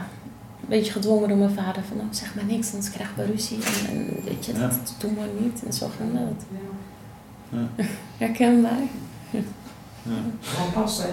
[0.62, 3.58] een beetje gedwongen door mijn vader van, oh, zeg maar niks, anders krijgen we ruzie.
[3.64, 5.64] En, en weet je, dat, doen we niet.
[5.66, 6.46] En zo ging dat.
[6.52, 7.84] Ja.
[8.26, 8.82] Herkenbaar.
[9.30, 9.40] Ja.
[10.60, 11.10] Aanpassen.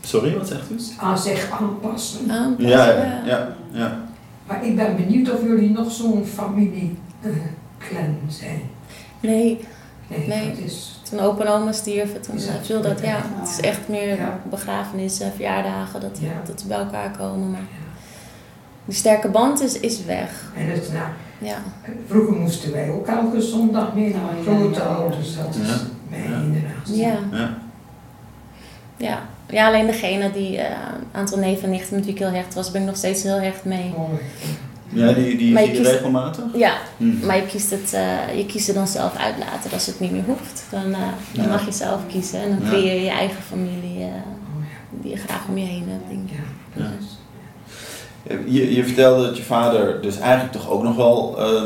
[0.00, 0.76] Sorry, wat zegt u?
[0.98, 2.30] aan zich aanpassen.
[2.30, 3.56] Aanpassen, Ja, ja, ja.
[3.70, 4.04] ja.
[4.46, 8.62] Maar ik ben benieuwd of jullie nog zo'n familie-clan zijn.
[9.20, 9.60] Nee,
[10.16, 10.52] Nee, Nee.
[10.64, 11.00] is...
[11.10, 13.16] Toen opa en oma stierven, toen eh, dat- viel dat, ja.
[13.40, 14.38] Het is echt meer Ja.
[14.50, 16.28] begrafenissen, verjaardagen, dat, Ja.
[16.44, 17.50] dat ze bij elkaar komen.
[17.50, 17.66] Maar Ja.
[18.84, 20.52] die sterke band is, is weg.
[20.56, 21.06] En het, nou,
[21.38, 21.56] Ja.
[22.08, 25.36] vroeger moesten wij ook elke zondag mee naar mijn grote ouders.
[25.36, 25.76] Dat is Ja.
[26.08, 27.06] mijn Ja.
[27.06, 27.18] Ja.
[27.38, 27.58] ja.
[28.96, 29.18] Ja.
[29.48, 32.54] ja, alleen degene die, eh, een aantal neven en nichten met wie ik heel hecht
[32.54, 33.94] was, ben ik nog steeds heel hecht mee.
[33.96, 34.18] Mooi.
[34.92, 36.44] Ja, die, die Maar je zie je kiest- regelmatig?
[36.54, 37.26] Ja, Hm.
[37.26, 40.10] maar je kiest, het, eh, je kiest er dan zelf uit later als het niet
[40.12, 40.64] meer hoeft.
[40.70, 40.98] Dan, eh,
[41.32, 41.50] dan Ja.
[41.50, 42.68] mag je zelf kiezen en dan Ja.
[42.68, 44.98] creëer je je eigen familie eh, Oh, ja.
[45.02, 46.08] die je graag om je heen hebt.
[46.08, 46.36] Denk ik.
[46.74, 46.82] Ja.
[46.82, 46.90] Ja.
[48.46, 51.62] Je, je vertelde dat je vader dus eigenlijk toch ook nog wel eh,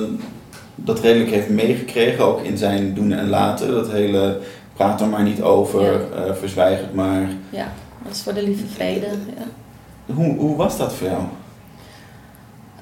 [0.75, 3.71] dat redelijk heeft meegekregen, ook in zijn doen en laten.
[3.73, 4.39] Dat hele
[4.75, 7.29] praat er maar niet over, eh, verzwijg het maar.
[7.51, 7.73] Ja,
[8.05, 9.07] dat is voor de lieve vrede.
[9.07, 10.15] Ja.
[10.15, 11.23] Hoe, hoe was dat voor jou?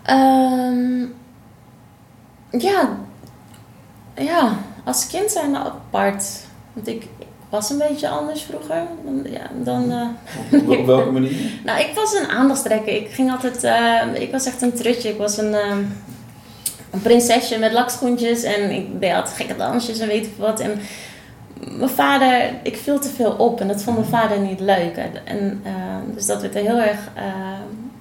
[0.03, 1.01] Ehm,
[2.51, 2.97] ja,
[4.17, 6.25] ja, als kind zijn apart.
[6.73, 7.09] Want ik,
[7.53, 8.87] was een beetje anders vroeger.
[9.05, 9.91] Dan, ja, dan,
[10.51, 11.33] eh, Op, welke manier?
[11.65, 12.95] nou, ik was een aandachtstrekker.
[12.95, 15.09] Ik ging altijd, eh, ik was echt een trutje.
[15.09, 15.83] Ik was een, ehm,
[16.91, 20.61] een prinsesje met lakschoentjes en ik deed altijd gekke dansjes en weet ik wat.
[20.61, 20.81] En
[21.71, 24.97] mijn vader, ik viel te veel op en dat vond mijn vader niet leuk.
[25.25, 27.11] En, ehm, dus dat werd er heel erg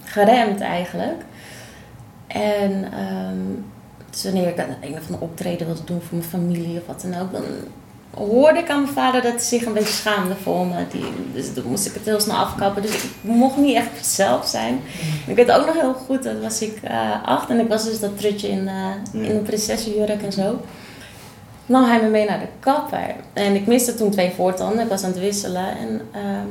[0.04, 1.22] geremd eigenlijk.
[2.34, 3.38] En ehm,
[4.10, 7.02] dus wanneer ik een, een of andere optreden wilde doen voor mijn familie of wat
[7.02, 7.44] dan ook, dan
[8.14, 10.86] hoorde ik aan mijn vader dat hij zich een beetje schaamde voor me.
[10.92, 12.82] Die, dus toen moest ik het heel snel afkappen.
[12.82, 14.80] Dus ik mocht niet echt mezelf zijn.
[15.28, 18.00] Ik weet ook nog heel goed, dat was ik eh, acht en ik was dus
[18.00, 20.62] dat trutje in, eh, in een prinsessenjurk en zo.
[21.66, 23.16] Nam hij me mee naar de kapper.
[23.34, 25.78] En ik miste toen twee voortanden, ik was aan het wisselen.
[25.78, 26.48] En ehm,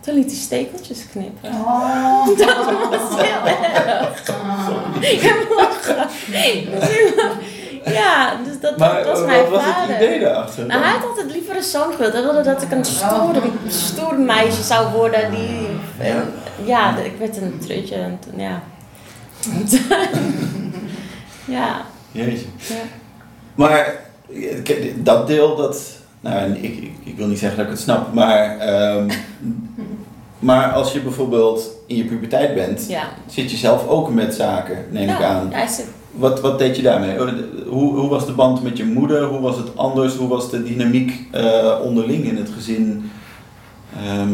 [0.00, 1.50] toen liet hij stekeltjes knippen.
[1.50, 2.26] Oh.
[2.38, 2.56] Dat
[2.90, 4.22] was heel erg.
[5.12, 6.08] Ik heb lachen.
[7.84, 9.94] Ja, dus dat, Maar dat was eh, mijn wat was vader.
[9.94, 10.66] het idee daarachter?
[10.66, 12.12] Nou, hij had altijd liever een zoon gewild.
[12.12, 15.30] Hij wilde dat ik een stoer, stoer meisje zou worden.
[15.30, 15.68] Die,
[16.02, 16.24] Ja.
[16.64, 17.94] ja, ik werd een trutje.
[17.94, 18.62] En toen, ja.
[21.44, 21.82] ja.
[22.12, 22.46] Jeetje.
[22.56, 22.74] ja.
[23.54, 23.94] Maar
[24.64, 25.82] eh, dat deel, dat.
[26.20, 28.58] Nou, ik, ik, ik wil niet zeggen dat ik het snap, maar.
[28.58, 29.10] ehm,
[30.38, 33.02] maar als je bijvoorbeeld in je puberteit bent, Ja.
[33.26, 35.52] zit je zelf ook met zaken, neem ik aan.
[35.68, 37.16] Zit- wat, wat deed je daarmee?
[37.16, 37.32] Eh,
[37.68, 39.24] Hoe, hoe was de band met je moeder?
[39.24, 40.14] Hoe was het anders?
[40.16, 43.10] Hoe was de dynamiek eh, onderling in het gezin?
[43.96, 44.32] Ehm,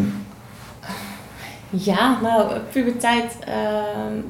[1.70, 3.36] Ja, nou, puberteit.
[3.46, 4.20] ehm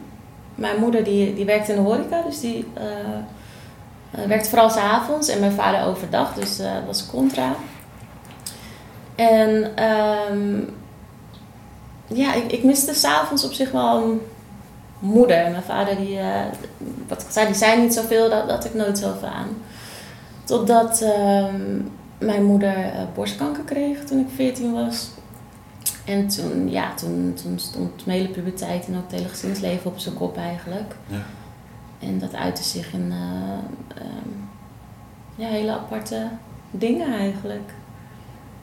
[0.55, 2.85] mijn moeder die, die werkte in de horeca, dus die eh,
[4.11, 7.55] eh, werkte vooral 's avonds en mijn vader overdag, dus eh, dat was contra.
[9.15, 10.61] En ehm,
[12.07, 14.21] ja, ik, ik miste s'avonds op zich wel
[14.99, 15.51] moeder.
[15.51, 16.45] Mijn vader, die, eh,
[17.09, 19.49] wat zei, die zei niet zoveel, dat, dat ik nooit zoveel aan.
[20.45, 21.81] Totdat ehm,
[22.19, 25.09] mijn moeder eh, borstkanker kreeg toen ik 14 was.
[26.05, 29.99] En toen, ja, toen, toen stond mijn hele puberteit en ook het hele gezinsleven op
[29.99, 30.95] zijn kop eigenlijk.
[31.07, 31.23] Ja.
[31.99, 34.29] En dat uitte zich in eh, ehm,
[35.35, 36.29] ja, hele aparte
[36.71, 37.73] dingen eigenlijk.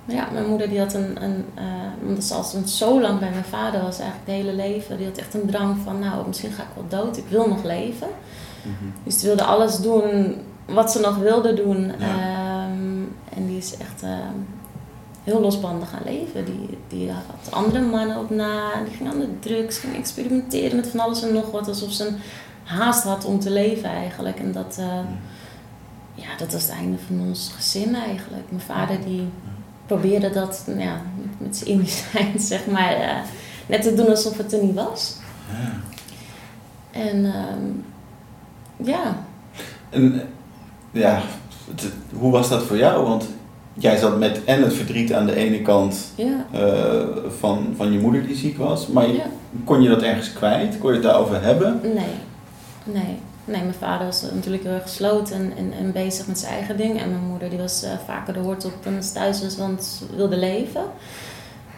[0.06, 3.30] Maar ja, mijn moeder die had een, een eh, omdat ze al zo lang bij
[3.30, 6.52] mijn vader was, eigenlijk het hele leven, die had echt een drang van, nou, misschien
[6.52, 8.08] ga ik wel dood, ik wil nog leven.
[8.62, 8.92] mhm.
[9.04, 11.86] Dus die wilde alles doen wat ze nog wilde doen.
[11.86, 11.94] Ja.
[12.00, 13.02] Ehm,
[13.36, 14.38] en die is echt ehm,
[15.24, 16.46] heel losbandig gaan leven.
[16.46, 20.88] Die, die had andere mannen op na, die ging aan de drugs, ging experimenteren met
[20.88, 22.16] van alles en nog wat, alsof ze een
[22.64, 24.40] haast had om te leven eigenlijk.
[24.40, 25.00] En dat, eh,
[26.16, 28.44] ja, dat was het einde van ons gezin eigenlijk.
[28.50, 29.28] Mijn vader die
[29.86, 31.02] probeerde dat nou ja,
[31.38, 33.16] met, zijn Indisch zijn, zeg maar, eh,
[33.66, 35.16] net te doen alsof het er niet was.
[35.50, 35.72] Ja.
[37.00, 37.70] En ehm,
[38.90, 39.16] ja,
[39.90, 40.22] En eh,
[41.02, 41.22] ja,
[41.76, 43.08] het- hoe was dat voor jou?
[43.08, 43.26] Want
[43.74, 47.06] jij zat met en het verdriet aan de ene kant ja, eh,
[47.40, 49.26] van, van je moeder die ziek was, maar je- ja.
[49.64, 50.78] kon je dat ergens kwijt?
[50.78, 51.80] Kon je het daarover hebben?
[51.84, 52.06] Nee,
[52.84, 53.20] nee.
[53.46, 56.78] Nee, mijn vader was natuurlijk heel erg gesloten en, en, en bezig met zijn eigen
[56.78, 57.02] ding.
[57.02, 59.84] En mijn moeder die was eh, vaker de hoort op dan ze thuis was, want
[59.84, 60.84] ze wilde leven.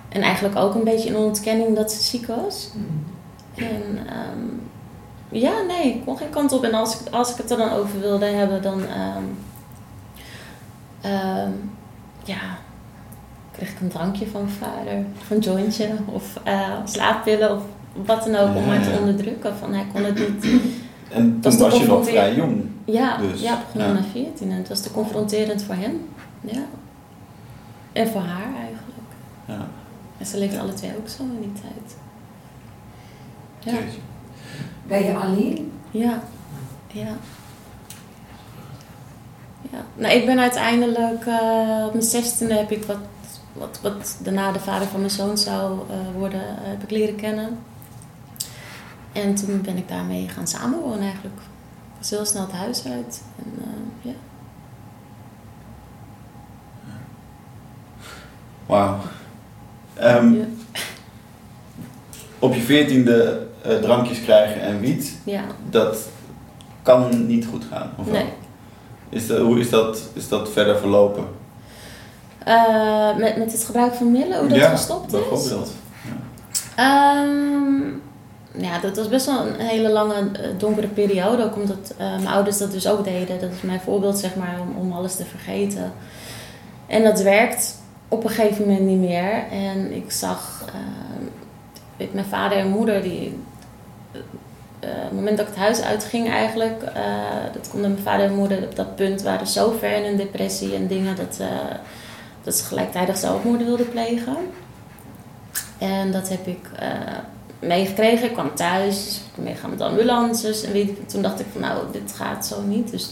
[0.09, 2.69] En eigenlijk ook een beetje in ontkenning dat ze ziek was.
[3.55, 4.47] En ehm,
[5.29, 6.63] ja, nee, ik kon geen kant op.
[6.63, 9.23] En als ik, als ik het er dan over wilde hebben, dan ehm,
[11.01, 11.51] ehm,
[12.23, 12.57] ja,
[13.51, 15.05] kreeg ik een drankje van mijn vader.
[15.19, 17.63] Of een jointje, of eh, slaappillen, of
[18.05, 19.57] wat dan ook, om maar te onderdrukken.
[19.57, 20.45] Van hij kon het niet.
[21.09, 22.63] En toen was je nog vrij jong.
[22.85, 23.93] Ja, Dus, ja begon ja.
[23.93, 26.09] na 14 en het was te confronterend voor hem.
[26.41, 26.63] Ja.
[27.93, 29.09] En voor haar eigenlijk.
[29.45, 29.67] Ja.
[30.17, 31.95] En ze leefden alle twee ook zo in die tijd.
[33.75, 33.81] Ja.
[34.87, 35.71] Ben je alleen?
[35.91, 36.23] Ja,
[36.87, 37.17] ja.
[39.71, 42.97] Ja, nou ik ben uiteindelijk, eh, op mijn zestiende heb ik wat,
[43.53, 47.15] wat, wat daarna de vader van mijn zoon zou eh, worden, eh, heb ik leren
[47.15, 47.57] kennen.
[49.15, 51.35] En toen ben ik daarmee gaan samenwonen eigenlijk.
[51.35, 53.21] Ik was heel snel het huis uit.
[53.37, 54.13] En, eh, ja.
[58.65, 58.97] Wauw.
[59.93, 60.45] Ehm, Ja.
[62.39, 65.97] Op je veertiende eh, drankjes krijgen en wiet, ja, dat
[66.81, 67.91] kan niet goed gaan.
[67.97, 68.25] Of nee.
[69.09, 71.25] Is dat, hoe is dat, is dat verder verlopen?
[72.43, 75.19] Eh, met, met het gebruik van middelen, hoe dat ja, gestopt is?
[75.19, 75.71] bijvoorbeeld.
[76.75, 77.81] Ehm,
[78.57, 81.43] ja, dat was best wel een hele lange eh, donkere periode.
[81.43, 83.39] Ook omdat eh, mijn ouders dat dus ook deden.
[83.39, 85.93] Dat is mijn voorbeeld, zeg maar, om, om alles te vergeten.
[86.87, 87.75] En dat werkt
[88.07, 89.43] op een gegeven moment niet meer.
[89.51, 90.65] En ik zag
[91.97, 93.39] weet, mijn vader en moeder die.
[94.11, 94.19] eh,
[94.79, 97.03] eh, het moment dat ik het huis uitging eigenlijk, eh,
[97.53, 100.75] dat konden mijn vader en moeder op dat punt waren zo ver in een depressie
[100.75, 101.47] en dingen dat, eh,
[102.43, 104.37] dat ze gelijktijdig zelfmoord wilden plegen.
[105.77, 106.89] En dat heb ik eh,
[107.59, 108.25] meegekregen.
[108.25, 110.63] Ik kwam thuis, ik ben meegegaan met ambulances.
[110.63, 112.91] En weet toen dacht ik van nou, dit gaat zo niet.
[112.91, 113.03] Dus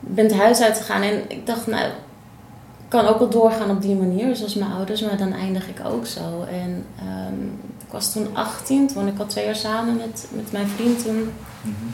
[0.00, 3.82] ik ben het huis uitgegaan en ik dacht nou, ik kan ook wel doorgaan op
[3.82, 5.00] die manier, zoals mijn ouders.
[5.00, 6.44] Maar dan eindig ik ook zo.
[6.50, 7.44] En ehm,
[7.86, 11.32] ik was toen 18, toen ik al twee jaar samen met, met mijn vriend toen.
[11.62, 11.86] Mhm.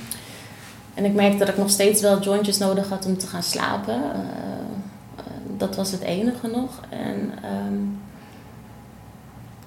[0.95, 3.95] En ik merkte dat ik nog steeds wel jointjes nodig had om te gaan slapen.
[3.95, 4.21] Eh,
[5.17, 5.25] eh,
[5.57, 6.81] dat was het enige nog.
[6.89, 7.83] En, ehm,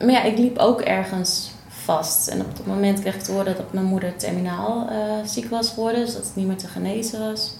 [0.06, 1.52] maar ja, ik liep ook ergens
[1.95, 2.28] vast.
[2.28, 5.69] En op dat moment kreeg ik te horen dat mijn moeder terminaal eh, ziek was
[5.69, 6.06] geworden.
[6.06, 7.54] Dus dat het niet meer te genezen was.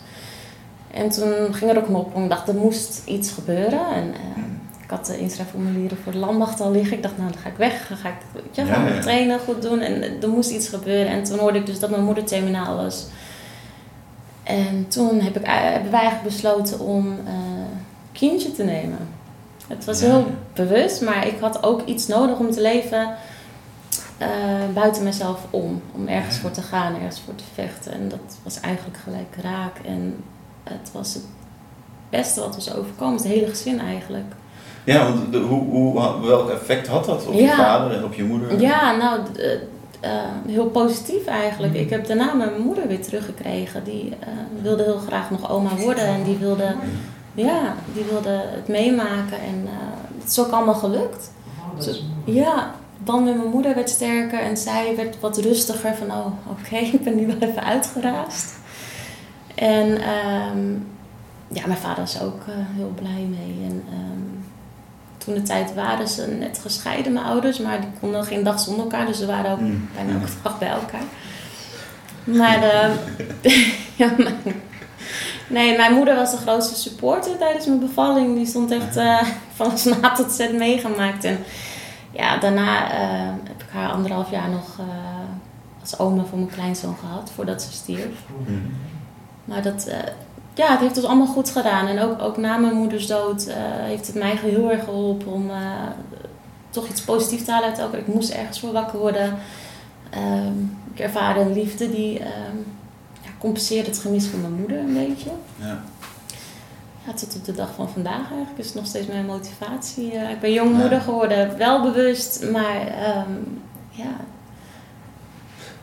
[0.92, 2.16] En toen ging er ook een op.
[2.18, 3.86] Ik dacht, er moest iets gebeuren.
[3.94, 4.44] En eh,
[4.84, 6.98] ik had de inschrijfformulieren voor de landmacht al liggen.
[6.98, 7.88] Ik dacht, nou, dan ga ik weg.
[7.88, 8.16] Dan ga ik
[8.52, 9.02] Ja, gaan ja.
[9.02, 9.80] trainen, goed doen.
[9.80, 11.12] En eh, er moest iets gebeuren.
[11.12, 13.06] En toen hoorde ik dus dat mijn moeder terminaal was.
[14.44, 17.18] En toen heb ik, hebben wij eigenlijk besloten om
[18.12, 18.98] kindje te nemen.
[19.68, 20.06] Het was Ja.
[20.06, 23.10] heel bewust, maar ik had ook iets nodig om te leven
[24.20, 24.28] eh,
[24.74, 25.82] buiten mezelf om.
[25.96, 26.42] Om ergens Ja.
[26.42, 27.92] voor te gaan, ergens voor te vechten.
[27.92, 29.78] En dat was eigenlijk gelijk raak.
[29.86, 30.24] En
[30.64, 31.24] het was het
[32.10, 33.14] beste wat ons overkwam.
[33.14, 34.34] Het hele gezin eigenlijk.
[34.84, 38.24] Ja, want de, hoe, hoe, welk effect had dat op je vader en op je
[38.24, 38.62] moeder?
[38.62, 39.52] Ja, nou, eh,
[40.00, 40.12] eh,
[40.48, 41.74] heel positief eigenlijk.
[41.74, 43.84] Ik heb daarna mijn moeder weer teruggekregen.
[43.84, 44.28] Die eh,
[44.62, 46.76] wilde heel graag nog oma worden en die wilde,
[47.34, 49.38] ja, die wilde het meemaken.
[49.40, 49.72] En eh,
[50.20, 51.32] het is ook allemaal gelukt.
[51.60, 52.38] Oh, dat is mooi.
[52.38, 52.72] Ja,
[53.04, 57.04] dan met mijn moeder werd sterker en zij werd wat rustiger van oh oké, ik
[57.04, 58.54] ben nu wel even uitgeraasd.
[59.56, 60.72] En ehm,
[61.48, 63.56] ja, mijn vader was ook eh, heel blij mee.
[63.66, 64.28] En ehm,
[65.18, 68.84] toen de tijd waren ze net gescheiden, mijn ouders, maar die konden geen dag zonder
[68.84, 69.90] elkaar, dus ze waren ook Mm.
[69.96, 71.04] bijna elke dag bij elkaar.
[72.24, 72.96] Maar de,
[73.96, 74.36] ja, mijn,
[75.48, 78.36] nee, mijn moeder was de grootste supporter tijdens mijn bevalling.
[78.36, 79.22] Die stond echt eh,
[79.54, 79.72] van
[80.04, 81.24] A tot Z meegemaakt.
[81.24, 81.40] En
[82.12, 83.00] ja, daarna eh,
[83.44, 84.86] heb ik haar anderhalf jaar nog eh,
[85.82, 88.26] als oma voor mijn kleinzoon gehad, voordat ze stierf.
[88.48, 88.72] Mm.
[89.46, 89.98] Maar dat, eh,
[90.54, 91.88] ja, het heeft ons allemaal goed gedaan.
[91.88, 95.52] En ook, ook na mijn moeders dood eh, heeft het mij heel erg geholpen om
[96.70, 98.00] toch iets positiefs te halen uit elkaar.
[98.00, 99.38] Ik moest ergens voor wakker worden.
[100.10, 100.54] Ehm,
[100.94, 102.58] ik ervaarde een liefde die ehm,
[103.22, 105.30] ja, compenseerde het gemis van mijn moeder een beetje.
[105.56, 105.84] Ja.
[107.10, 110.12] Ja, tot op de dag van vandaag eigenlijk is nog steeds mijn motivatie.
[110.12, 113.32] Eh, ik ben jongmoeder geworden, wel bewust, maar ehm,
[113.90, 114.06] ja,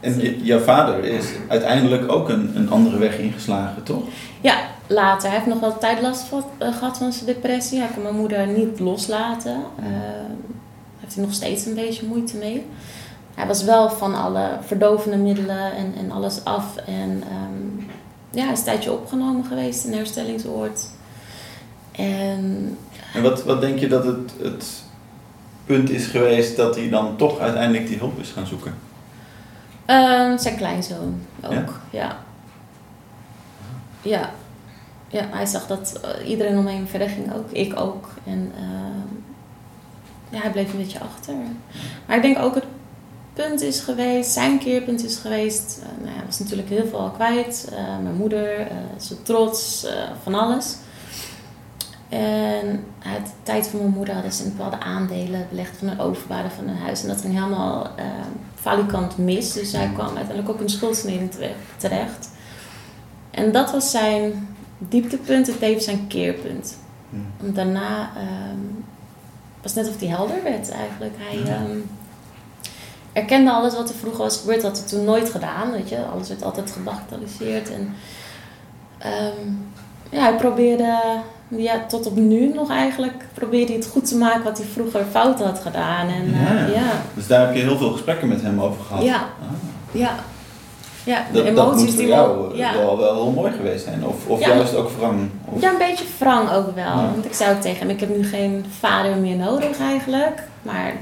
[0.01, 4.03] En je- jouw vader is uiteindelijk ook een, een andere weg ingeslagen, toch?
[4.41, 5.29] Ja, later.
[5.29, 7.79] Hij heeft nog wel tijd last van, eh, gehad van zijn depressie.
[7.79, 9.57] Hij kan mijn moeder niet loslaten.
[9.77, 10.25] Daar
[11.01, 12.67] heeft hij nog steeds een beetje moeite mee.
[13.35, 16.77] Hij was wel van alle verdovende middelen en, en alles af.
[16.77, 17.85] En ehm,
[18.31, 20.87] ja, hij is een tijdje opgenomen geweest in een herstellingsoord.
[21.97, 22.79] En
[23.15, 24.83] En wat, wat denk je dat het, het
[25.67, 28.75] punt is geweest dat hij dan toch uiteindelijk die hulp is gaan zoeken?
[29.87, 31.65] ehm, zijn kleinzoon ook, Ja?
[31.91, 32.17] ja.
[34.03, 34.31] Ja.
[35.09, 37.51] Ja, hij zag dat eh, iedereen om hem verder ging ook.
[37.51, 38.09] Ik ook.
[38.25, 39.15] En ehm,
[40.29, 41.35] ja, hij bleef een beetje achter.
[42.07, 42.65] Maar ik denk ook het
[43.33, 45.81] punt is geweest, zijn keerpunt is geweest.
[45.83, 47.69] eh, nou ja, hij was natuurlijk heel veel al kwijt.
[47.73, 49.87] Eh, mijn moeder, zijn trots,
[50.23, 50.77] van alles.
[52.09, 56.01] En uit de tijd van mijn moeder hadden ze een bepaalde aandelen belegd van een
[56.01, 57.03] overwaarde van een huis.
[57.03, 57.91] En dat ging helemaal
[58.55, 59.53] falikant mis.
[59.53, 61.31] Dus hij kwam uiteindelijk ook in de schuldsneding
[61.77, 62.31] terecht-.
[63.31, 66.79] En dat was zijn dieptepunt, het tevens zijn keerpunt.
[67.11, 67.17] Hm.
[67.45, 68.61] Want daarna ehm,
[69.63, 71.15] was het net of hij helder werd eigenlijk.
[71.17, 71.79] Hij ehm,
[73.13, 75.71] erkende alles wat er vroeger was gebeurd, had hij toen nooit gedaan.
[75.71, 76.05] Weet je?
[76.05, 77.71] Alles werd altijd gebagatelliseerd.
[77.71, 77.95] En
[80.11, 84.43] ja, hij probeerde, ja, tot op nu nog eigenlijk, probeerde hij het goed te maken
[84.43, 86.09] wat hij vroeger fout had gedaan.
[86.09, 86.81] En, eh, Ja.
[86.81, 86.91] ja.
[87.15, 89.03] Dus daar heb je heel veel gesprekken met hem over gehad.
[89.05, 89.15] Ja.
[89.17, 89.47] Ah.
[89.91, 90.15] Ja.
[91.05, 92.73] Ja, de Dat, emoties die jou we- ja.
[92.77, 94.07] wel, wel heel mooi geweest zijn.
[94.07, 94.49] Of, of Ja.
[94.49, 95.29] juist ook wrang.
[95.45, 96.85] Of, Ja, een beetje wrang ook wel.
[96.85, 97.11] Ja.
[97.13, 100.43] Want ik zei ook tegen hem, ik heb nu geen vader meer nodig eigenlijk.
[100.63, 100.93] Maar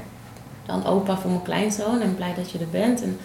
[0.65, 3.01] dan opa voor mijn kleinzoon en blij dat je er bent.
[3.03, 3.19] En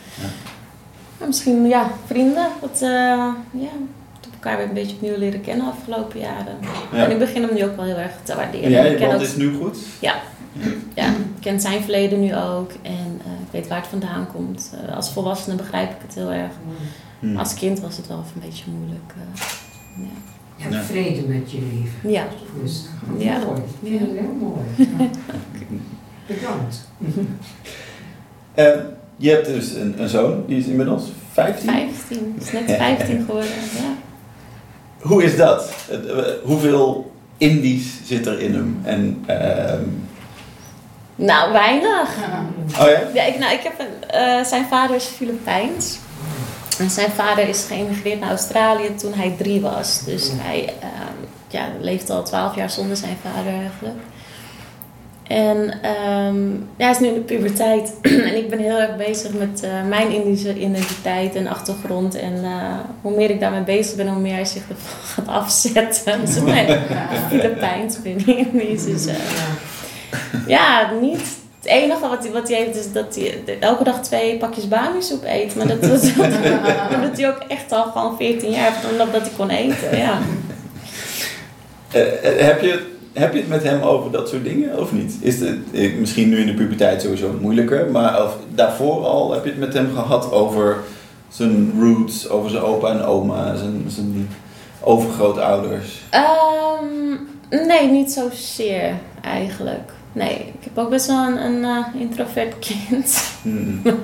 [1.26, 2.46] misschien, ja, vrienden.
[2.61, 2.88] Dat, eh,
[3.50, 3.70] ja,
[4.42, 6.57] elkaar weer een beetje opnieuw leren kennen de afgelopen jaren.
[6.92, 7.05] Ja.
[7.05, 8.64] En ik begin hem nu ook wel heel erg te waarderen.
[8.64, 9.79] En jij, ik ken band is nu goed?
[10.00, 10.14] ja,
[10.94, 11.05] ik
[11.40, 12.70] ken zijn verleden nu ook.
[12.83, 14.74] En eh, ik weet waar het vandaan komt.
[14.88, 16.50] Eh, als volwassene begrijp ik het heel erg.
[17.20, 17.37] Hm.
[17.37, 19.12] Als kind was het wel even een beetje moeilijk.
[19.16, 19.40] eh,
[19.96, 20.05] ja.
[20.57, 20.83] Je hebt Ja.
[20.83, 22.11] vrede met je leven.
[22.11, 22.24] Ja.
[22.62, 22.85] Dus,
[23.18, 23.38] Ja.
[23.38, 23.59] Mooi.
[23.61, 24.07] Ik vind Ja.
[24.07, 24.61] het heel mooi.
[24.98, 25.07] Ja.
[26.26, 26.88] Bedankt.
[29.16, 31.68] Je hebt dus een, een zoon, die is inmiddels 15.
[31.70, 32.33] 15.
[32.35, 33.50] Het is net 15 geworden.
[33.74, 33.94] Ja.
[35.00, 35.70] Hoe is dat?
[35.90, 35.98] Eh,
[36.42, 38.80] hoeveel Indisch zit er in hem?
[38.84, 39.82] En, ehm,
[41.14, 42.08] Nou, weinig.
[42.80, 43.00] oh ja?
[43.14, 45.98] Ja, ik, nou, ik heb een, eh, zijn vader is Filipijns.
[46.78, 50.04] En zijn vader is geëmigreerd naar Australië toen hij drie was.
[50.04, 51.16] Dus hij ehm,
[51.48, 53.98] ja, leeft al twaalf jaar zonder zijn vader eigenlijk.
[55.30, 57.94] En ehm, ja, hij is nu in de puberteit.
[58.28, 62.14] en ik ben heel erg bezig met eh, mijn Indische identiteit en achtergrond.
[62.14, 66.20] En eh, hoe meer ik daarmee bezig ben, hoe meer hij zich ervan gaat afzetten.
[66.24, 66.78] Dus nee,
[67.28, 68.84] Filipijns, ik ben Indisch.
[68.84, 69.14] Dus, eh,
[70.46, 71.38] ja, niet.
[71.60, 75.24] Het enige wat hij, wat hij heeft is dat hij elke dag twee pakjes bami-soep
[75.24, 75.54] eet.
[75.54, 76.02] Maar dat, dat,
[76.90, 79.98] dat, doet hij ook echt al gewoon 14 jaar, omdat dat hij kon eten.
[79.98, 80.18] Ja.
[81.88, 85.17] Heb, je, heb je het met hem over dat soort dingen of niet?
[85.21, 89.50] Is het misschien nu in de puberteit sowieso moeilijker, maar of, daarvoor al heb je
[89.50, 90.77] het met hem gehad over
[91.29, 94.29] zijn roots, over zijn opa en oma, zijn, zijn
[94.81, 96.02] overgrootouders?
[96.11, 99.92] Ehm, nee, niet zozeer eigenlijk.
[100.13, 103.23] Nee, ik heb ook best wel een, een eh, introvert kind.
[103.42, 103.83] Hmm.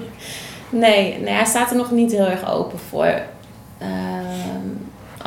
[0.70, 3.20] Nee, nee, hij staat er nog niet heel erg open voor.
[3.78, 4.68] Ehm,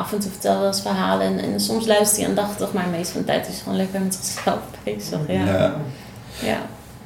[0.00, 2.96] af en toe vertel wel eens verhalen en, en soms luistert hij aandachtig, maar de
[2.96, 5.18] meeste van de tijd is gewoon lekker met zichzelf bezig.
[5.28, 5.44] Ja.
[5.44, 5.74] Ja.
[6.42, 6.58] ja.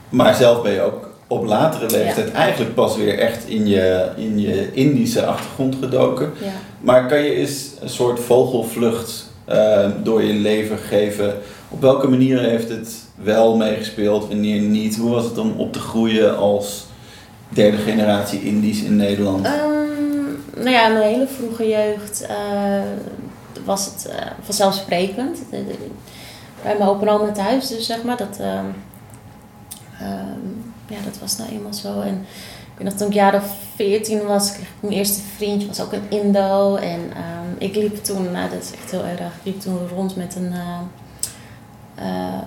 [0.09, 4.41] Maar zelf ben je ook op latere leeftijd eigenlijk pas weer echt in je, in
[4.41, 6.33] je Indische achtergrond gedoken.
[6.41, 6.53] Ja.
[6.81, 11.35] Maar kan je eens een soort vogelvlucht eh, door je leven geven?
[11.69, 14.97] Op welke manier heeft het wel meegespeeld, wanneer niet?
[14.97, 16.87] Hoe was het om op te groeien als
[17.49, 19.47] derde generatie Indisch in Nederland?
[19.47, 19.74] Ehm,
[20.57, 22.83] nou ja, mijn hele vroege jeugd eh,
[23.65, 25.39] was het eh, vanzelfsprekend.
[25.51, 28.17] Bij mijn opa en oma thuis dus, zeg maar.
[28.17, 28.67] Dat, ehm,
[30.01, 30.41] ehm,
[30.87, 32.01] ja, dat was nou eenmaal zo.
[32.01, 32.27] En
[32.73, 35.69] ik weet nog, toen ik jaar of 14 was, kreeg ik mijn eerste vriendje.
[35.69, 36.77] was ook een Indo.
[36.77, 40.37] En ehm, ik liep toen, nou dat is echt heel erg, liep toen rond met
[40.37, 40.53] een...
[41.95, 42.39] eh,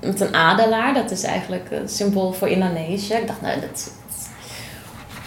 [0.00, 3.14] met een adelaar, dat is eigenlijk een symbool voor Indonesië.
[3.14, 3.92] Ik dacht, nou, dat.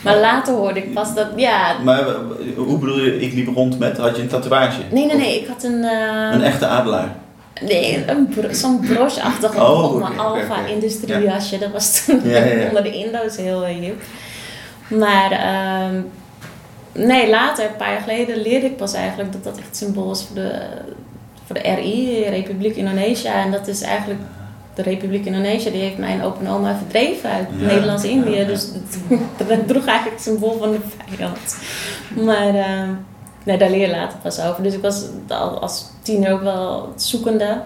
[0.03, 1.79] Maar later hoorde ik pas dat, ja.
[1.83, 2.15] Maar eh,
[2.55, 4.81] hoe bedoel je, ik liep rond met, had je een tatoeage?
[4.91, 5.83] Nee, nee, nee, ik had een.
[5.83, 7.15] eh, Een echte adelaar?
[7.61, 11.57] Nee, een bro- zo'n broche-achtig Oh, op mijn alfa industriejasje.
[11.57, 12.67] Dat was toen Ja, ja, ja.
[12.67, 14.01] onder de Indo's heel eh, hip.
[14.87, 16.01] Maar ehm,
[17.07, 20.23] nee, later, een paar jaar geleden, leerde ik pas eigenlijk dat dat echt symbool is
[20.23, 20.61] voor de,
[21.45, 23.27] voor de RI, Republiek Indonesië.
[23.27, 24.19] En dat is eigenlijk
[24.75, 27.65] de Republiek Indonesië, die heeft mijn opa en oma verdreven uit Ja.
[27.65, 28.35] Nederlands-Indië.
[28.35, 28.45] Ja.
[28.45, 28.67] Dus
[29.37, 31.57] dat, dat droeg eigenlijk het symbool van de vijand.
[32.25, 32.89] Maar ehm,
[33.43, 34.63] nee, daar leer je later pas over.
[34.63, 37.61] Dus ik was al als tiener ook wel zoekende.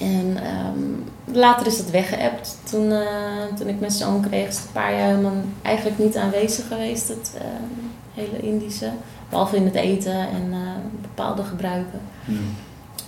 [0.00, 2.58] En ehm, later is dat weggeëpt.
[2.64, 5.32] Toen, eh, toen ik mijn zoon kreeg, is het een paar jaar helemaal
[5.62, 7.08] eigenlijk niet aanwezig geweest.
[7.08, 8.90] Het ehm, hele Indische.
[9.28, 10.58] Behalve in het eten en eh,
[11.00, 12.00] bepaalde gebruiken.
[12.24, 12.54] Hmm.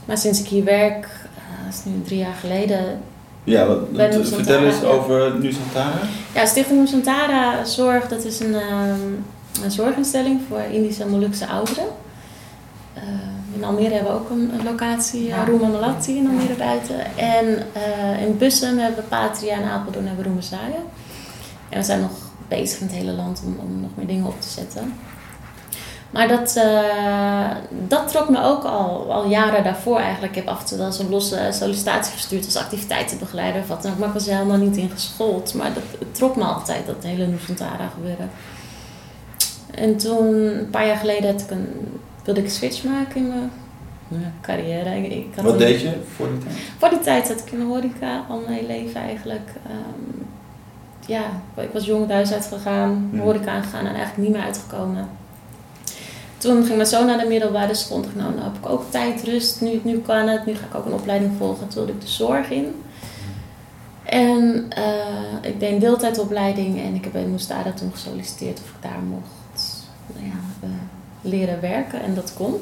[0.05, 1.09] Maar sinds ik hier werk,
[1.65, 3.01] dat is nu drie jaar geleden.
[3.45, 3.79] Ja, wat,
[4.23, 4.87] vertel eens ja.
[4.87, 5.99] over Nusantara.
[6.35, 9.01] Ja, Stichting Nusantara Zorg, dat is een, ehm,
[9.63, 11.87] een zorginstelling voor Indische en Molukse ouderen.
[12.95, 13.03] Eh,
[13.55, 15.37] in Almere hebben we ook een, een locatie, Ja.
[15.37, 15.45] ja.
[15.45, 17.17] Roema Malati in Almere buiten.
[17.17, 20.83] En eh, in Bussum hebben we Patria en Apeldoorn hebben we Roemezaaien.
[21.69, 22.13] En we zijn nog
[22.49, 24.93] bezig in het hele land om, om nog meer dingen op te zetten.
[26.15, 27.51] Maar dat, eh,
[27.89, 30.37] dat trok me ook al, al jaren daarvoor eigenlijk.
[30.37, 33.93] Ik heb af en toe wel een losse sollicitatie gestuurd als activiteitenbegeleider of wat dan
[33.93, 33.99] ook.
[33.99, 35.55] Maar ik was er helemaal niet in geschoold.
[35.55, 38.31] Maar dat, het trok me altijd, dat hele Nusantara gebeuren.
[39.71, 41.69] En toen, een paar jaar geleden, had ik een,
[42.25, 43.51] wilde ik een switch maken in mijn
[44.09, 44.97] ja, carrière.
[44.97, 46.55] Ik, ik had Wat deed je voor die tijd?
[46.79, 49.51] voor die tijd zat ik in de horeca al mijn leven eigenlijk.
[49.67, 50.25] Ehm,
[51.07, 51.23] ja,
[51.63, 53.21] ik was jong het huis uitgegaan, Hmm.
[53.21, 55.09] horeca aangegaan en eigenlijk niet meer uitgekomen.
[56.45, 58.03] Toen ging mijn zoon naar de middelbare school.
[58.03, 59.61] Dacht nou, nou heb ik ook tijd, rust.
[59.61, 60.47] Nu, nu kan het.
[60.47, 61.69] Nu ga ik ook een opleiding volgen.
[61.69, 62.83] Toen wilde ik de zorg in.
[64.05, 68.83] En eh, ik deed een deeltijdopleiding en ik heb bij Moestada toen gesolliciteerd of ik
[68.91, 69.85] daar mocht
[70.15, 70.69] nou ja, eh,
[71.21, 72.03] leren werken.
[72.03, 72.61] En dat kon.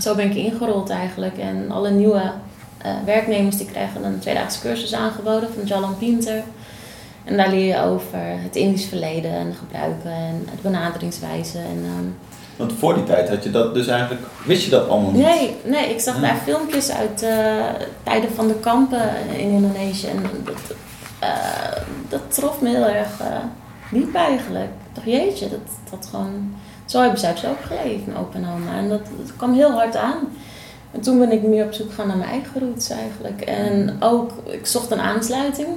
[0.00, 1.38] Zo ben ik ingerold eigenlijk.
[1.38, 2.32] En alle nieuwe
[2.78, 6.42] eh, werknemers die krijgen een tweedaagse cursus aangeboden van Jalan Pinter.
[7.24, 11.58] En daar leer je over het Indisch verleden en gebruiken en de benaderingswijze.
[11.58, 15.10] En, ehm, Want voor die tijd had je dat dus eigenlijk, wist je dat allemaal
[15.10, 15.22] niet?
[15.22, 16.20] nee, nee, ik zag Ja.
[16.20, 17.64] daar filmpjes uit eh,
[18.02, 20.06] tijden van de kampen in Indonesië.
[20.06, 20.76] En dat,
[21.18, 21.28] eh,
[22.08, 23.26] dat trof me heel erg eh,
[23.90, 24.64] diep eigenlijk.
[24.88, 25.58] Ik dacht, jeetje, dat,
[25.90, 26.54] dat gewoon...
[26.86, 28.76] Zo hebben zij dus ook geleefd, mijn opa en oma.
[28.76, 30.16] En dat, dat kwam heel hard aan.
[30.90, 33.40] En toen ben ik meer op zoek gegaan naar mijn eigen roots eigenlijk.
[33.40, 35.68] En ook, ik zocht een aansluiting.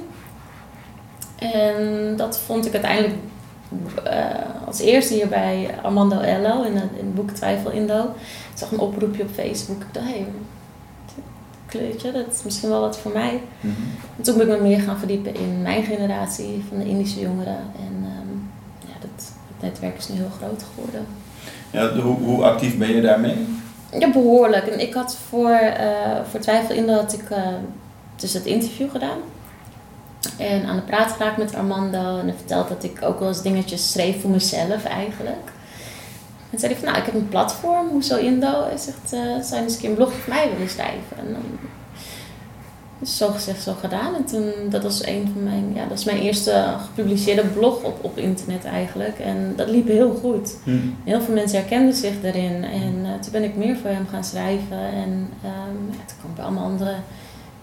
[1.38, 3.14] En dat vond ik uiteindelijk
[4.04, 4.24] eh,
[4.76, 8.00] als eerste hier bij Armando Ello in het, in het boek Twijfel Indo.
[8.52, 9.80] Ik zag een oproepje op Facebook.
[9.80, 10.26] Ik dacht, hé, hey,
[11.66, 13.40] kleurtje, dat is misschien wel wat voor mij.
[13.60, 13.74] Mhm.
[14.16, 17.56] En toen ben ik me meer gaan verdiepen in mijn generatie van de Indische jongeren.
[17.56, 18.32] En ehm,
[18.80, 21.06] ja, dat, dat netwerk is nu heel groot geworden.
[21.70, 23.46] Ja, hoe, hoe actief ben je daarmee?
[23.98, 24.66] Ja, behoorlijk.
[24.66, 27.42] En ik had voor, eh, voor Twijfel Indo had ik eh,
[28.16, 29.18] dus het interview gedaan.
[30.38, 32.18] En aan de praat geraakt met Armando.
[32.18, 35.52] En hij vertelde dat ik ook wel eens dingetjes schreef voor mezelf eigenlijk.
[36.50, 38.64] En zei hij van, nou, ik heb een platform, Hoezo Indo.
[38.64, 41.16] Hij zegt, eh zou je eens een keer een blog voor mij willen schrijven?
[41.18, 41.42] En dan
[43.00, 44.14] is zo gezegd, zo gedaan.
[44.14, 48.04] En toen, dat was een van mijn, ja, dat is mijn eerste gepubliceerde blog op,
[48.04, 49.18] op internet eigenlijk.
[49.18, 50.56] En dat liep heel goed.
[50.64, 50.78] Mhm.
[51.04, 52.64] Heel veel mensen herkenden zich daarin.
[52.64, 54.78] En eh, toen ben ik meer voor hem gaan schrijven.
[54.78, 55.64] En ja,
[56.06, 56.94] toen kwam bij allemaal andere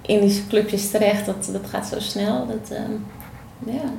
[0.05, 1.25] Indische clubjes terecht.
[1.25, 2.47] Dat, dat gaat zo snel.
[2.47, 2.91] Dat, ehm,
[3.65, 3.89] ja.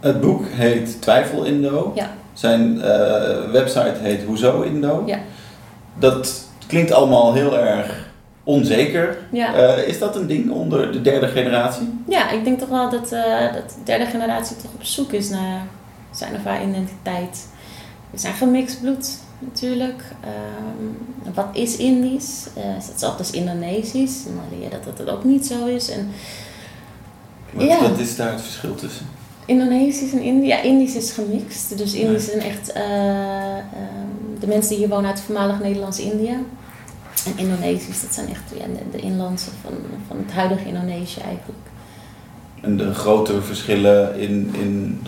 [0.00, 1.92] Het boek heet Twijfel Indo.
[1.94, 2.10] Ja.
[2.32, 5.02] Zijn eh, website heet Hoezo Indo.
[5.06, 5.18] Ja.
[5.98, 8.06] Dat klinkt allemaal heel erg
[8.44, 9.18] onzeker.
[9.30, 9.54] Ja.
[9.54, 12.00] Eh, is dat een ding onder de derde generatie?
[12.08, 15.28] ja, ik denk toch wel dat, eh, dat de derde generatie toch op zoek is
[15.28, 15.66] naar
[16.10, 17.48] zijn of haar identiteit.
[18.10, 20.02] We zijn gemixt bloed natuurlijk.
[20.20, 22.46] Ehm, wat is Indisch?
[22.54, 24.24] Eh, is als Indonesisch?
[24.24, 25.90] Dan leer je dat dat het ook niet zo is.
[25.90, 26.08] En
[27.52, 27.80] Wat, Ja.
[27.80, 29.06] wat is daar het verschil tussen?
[29.46, 30.46] Indonesisch en Indië.
[30.46, 31.78] Ja, Indisch is gemixt.
[31.78, 36.36] Dus Indisch zijn echt eh, ehm, de mensen die hier wonen uit voormalig Nederlands-Indië.
[37.26, 39.72] En Indonesisch, dat zijn echt ja, de, de inlandse van,
[40.06, 41.58] van het huidige Indonesië eigenlijk.
[42.60, 45.00] En de grote verschillen in, in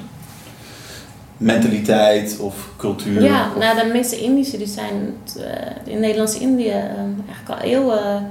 [1.39, 3.23] mentaliteit of cultuur?
[3.23, 6.85] Ja, of- nou de meeste Indische die zijn eh, in Nederlands-Indië eh,
[7.27, 8.31] eigenlijk al eeuwen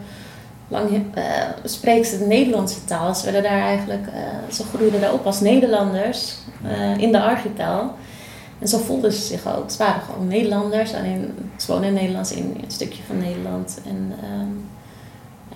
[0.67, 1.23] lang eh
[1.63, 3.15] spreken ze de Nederlandse taal.
[3.15, 6.35] Ze werden daar eigenlijk, eh, ze groeiden daar op als Nederlanders
[6.97, 7.91] in de archipel.
[8.59, 9.71] En zo voelden ze zich ook.
[9.71, 13.79] Ze waren gewoon Nederlanders, alleen ze wonen in Nederlands-Indië, een stukje van Nederland.
[13.85, 14.51] En ehm,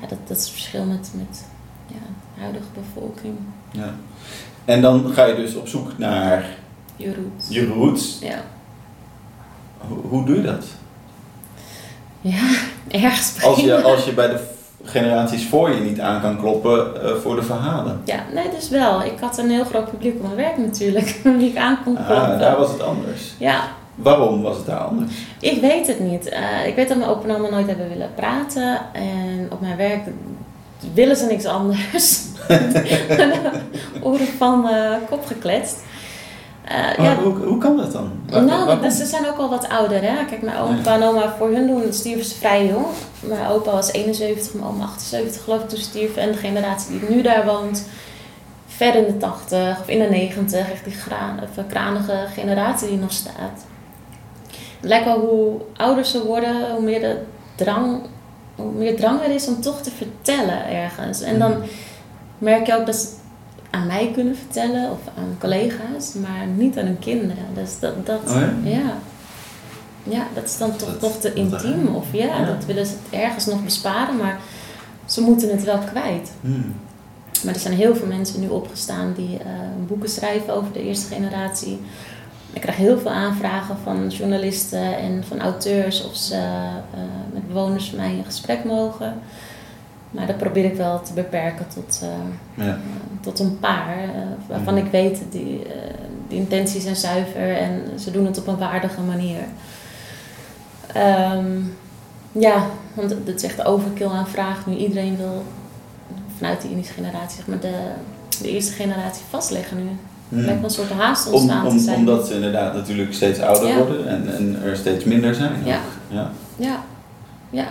[0.01, 1.43] ja, dat, dat is het verschil met, met
[1.87, 1.95] ja,
[2.35, 3.35] de huidige bevolking.
[3.71, 3.93] Ja.
[4.65, 6.45] En dan ga je dus op zoek naar
[7.01, 7.47] Je roots.
[7.49, 8.17] je roots.
[8.21, 8.43] Ja.
[9.77, 10.65] Hoe, hoe doe je dat?
[12.21, 12.49] ja,
[13.01, 14.39] ergens Als je, als je bij de
[14.83, 18.01] generaties voor je niet aan kan kloppen eh, voor de verhalen.
[18.05, 19.03] Ja, nee, dus wel.
[19.03, 22.15] Ik had een heel groot publiek op mijn werk natuurlijk, die ik aan kon kloppen.
[22.15, 23.33] Ah, daar was het anders.
[23.37, 25.11] Ja, Waarom was het daar anders?
[25.39, 26.29] ik weet het niet.
[26.29, 28.79] Eh, ik weet dat mijn opa en nooit hebben willen praten.
[28.93, 30.01] En op mijn werk
[30.93, 32.21] willen ze niks anders.
[34.01, 35.79] Oren van mijn kop gekletst.
[36.65, 38.11] Eh, ja, hoe, hoe kan dat dan?
[38.29, 38.91] Waar- nou, waarom?
[38.91, 40.25] ze zijn ook al wat ouder, hè.
[40.25, 42.85] Kijk, mijn opa en oma, voor hun doen stierven ze vrij jong.
[43.19, 46.21] Mijn opa was 71, mijn oma 78 geloof ik toen ze stierven.
[46.21, 47.85] En de generatie die nu daar woont,
[48.67, 52.87] ver in de 80 of in de 90, echt die graan, of eh, kranige generatie
[52.87, 53.65] die nog staat.
[54.79, 57.17] Het lijkt wel hoe ouder ze worden, hoe meer de
[57.55, 58.01] drang,
[58.55, 61.21] hoe meer drang er is om toch te vertellen ergens.
[61.21, 61.55] En dan
[62.37, 63.07] merk je ook dat ze
[63.71, 67.45] aan mij kunnen vertellen of aan collega's, maar niet aan hun kinderen.
[67.53, 68.69] Dus dat, dat Oh ja?
[68.69, 68.97] ja.
[70.03, 71.87] Ja, dat is dan toch te intiem.
[71.87, 72.45] Of ja, Ja.
[72.45, 74.39] dat willen ze ergens nog besparen, maar
[75.05, 76.31] ze moeten het wel kwijt.
[76.41, 76.75] Hmm.
[77.43, 79.45] Maar er zijn heel veel mensen nu opgestaan die eh,
[79.87, 81.79] boeken schrijven over de eerste generatie.
[82.53, 86.99] Ik krijg heel veel aanvragen van journalisten en van auteurs of ze eh,
[87.33, 89.13] met bewoners van mij in gesprek mogen.
[90.11, 92.71] Maar dat probeer ik wel te beperken tot, eh, Ja.
[92.71, 92.77] eh,
[93.21, 93.97] tot een paar.
[94.03, 94.09] eh,
[94.47, 94.85] waarvan Mhm.
[94.85, 95.61] ik weet, die,
[96.27, 99.39] die intenties zijn zuiver en ze doen het op een waardige manier.
[100.93, 101.45] Ehm,
[102.31, 104.77] ja, want het is echt overkill aan vragen nu.
[104.77, 105.43] Iedereen wil
[106.37, 107.75] vanuit de Indische generatie, zeg maar, de,
[108.41, 109.89] de eerste generatie vastleggen nu.
[110.29, 110.39] Hmm.
[110.39, 111.97] Er lijkt wel een soort haast ontstaan om, te zijn.
[111.97, 113.77] omdat ze inderdaad natuurlijk steeds ouder Ja.
[113.77, 115.51] worden en, en er steeds minder zijn.
[115.63, 115.79] Ja.
[116.07, 116.83] Ja,
[117.49, 117.65] ja.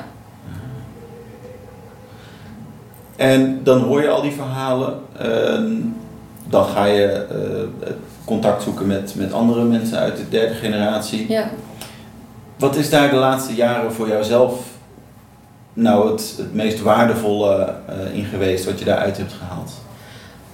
[3.20, 4.98] En dan hoor je al die verhalen.
[5.18, 5.96] en
[6.48, 7.90] dan ga je eh,
[8.24, 11.28] contact zoeken met, met andere mensen uit de derde generatie.
[11.28, 11.50] ja.
[12.56, 14.54] Wat is daar de laatste jaren voor jouzelf
[15.72, 19.72] nou het, het meest waardevolle eh, in geweest wat je daaruit hebt gehaald?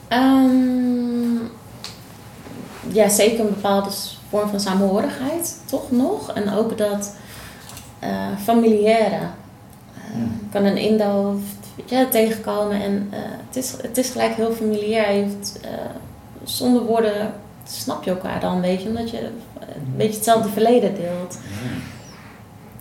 [0.09, 1.45] Ehm,
[2.89, 3.91] ja, zeker een bepaalde
[4.29, 6.33] vorm van samenhorigheid, toch nog.
[6.33, 7.17] En ook dat
[7.99, 8.11] eh,
[8.43, 9.21] familiaire.
[10.13, 10.49] Hmm.
[10.53, 11.39] kan een Indo
[11.77, 15.13] weet je, tegenkomen en eh, het, is, het is gelijk heel familiair.
[15.13, 15.71] Je hoeft, eh,
[16.45, 19.21] zonder woorden snap je elkaar dan een beetje, omdat je
[19.59, 21.39] een beetje hetzelfde verleden deelt.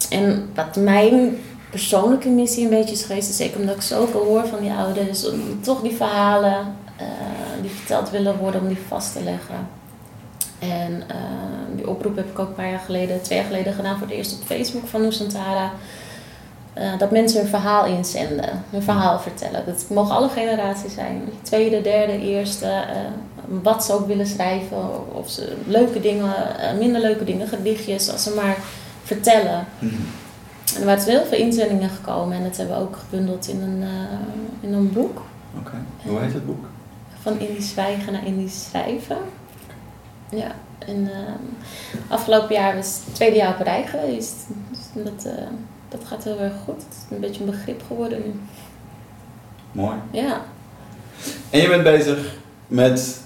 [0.10, 1.38] En wat mijn
[1.70, 5.30] persoonlijke missie een beetje is geweest, is zeker omdat ik zoveel hoor van die ouders,
[5.30, 7.06] om toch die verhalen eh,
[7.62, 9.68] die verteld willen worden, om die vast te leggen.
[10.60, 11.04] En
[11.76, 14.16] die oproep heb ik ook een paar jaar geleden, twee jaar geleden gedaan voor het
[14.16, 15.72] eerst op Facebook van Nusantara.
[16.76, 19.63] Eh, dat mensen hun verhaal inzenden, hun verhaal vertellen.
[19.65, 21.21] Dat mogen alle generaties zijn.
[21.41, 22.65] Tweede, derde, eerste.
[22.65, 22.97] eh,
[23.63, 25.15] wat ze ook willen schrijven.
[25.15, 28.11] Of ze leuke dingen, eh, minder leuke dingen, gedichtjes.
[28.11, 28.57] Als ze maar
[29.03, 29.65] vertellen.
[29.80, 29.93] Mhm.
[30.76, 32.38] En er waren heel veel inzendingen gekomen.
[32.38, 33.84] En dat hebben we ook gebundeld in een,
[34.59, 35.21] in een boek.
[35.59, 36.65] Oké, hoe heet het boek?
[37.21, 39.17] Van Indisch zwijgen naar Indisch schrijven.
[40.30, 41.34] Ja, en eh,
[42.07, 44.36] afgelopen jaar was het tweede jaar op rij geweest.
[44.71, 45.34] Dus dat,
[45.98, 46.76] dat gaat heel erg goed.
[46.76, 48.39] Het is een beetje een begrip geworden nu.
[49.72, 49.96] Mooi.
[50.12, 50.41] Ja,
[51.50, 52.18] En je bent bezig
[52.68, 53.22] met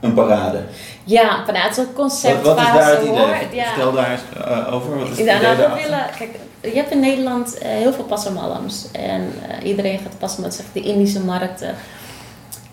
[0.00, 0.64] een parade.
[1.04, 3.18] ja het is een concept wat is daar het idee?
[3.18, 3.26] hoor.
[3.36, 3.54] van?
[3.56, 3.64] Ja.
[3.64, 4.98] Vertel daar eens eh, over.
[4.98, 7.92] Wat is het Ja, idee nou, we willen, kijk, je hebt in Nederland eh, heel
[7.92, 8.90] veel passamalams.
[8.92, 11.74] En eh, iedereen gaat passamalams, zeg de Indische markten.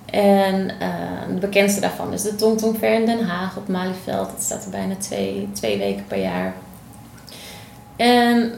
[0.06, 0.68] En
[1.34, 4.30] de bekendste daarvan is de Tong Tong Fair in Den Haag op Malieveld.
[4.32, 6.54] Dat staat er bijna twee, twee weken per jaar.
[7.96, 8.54] En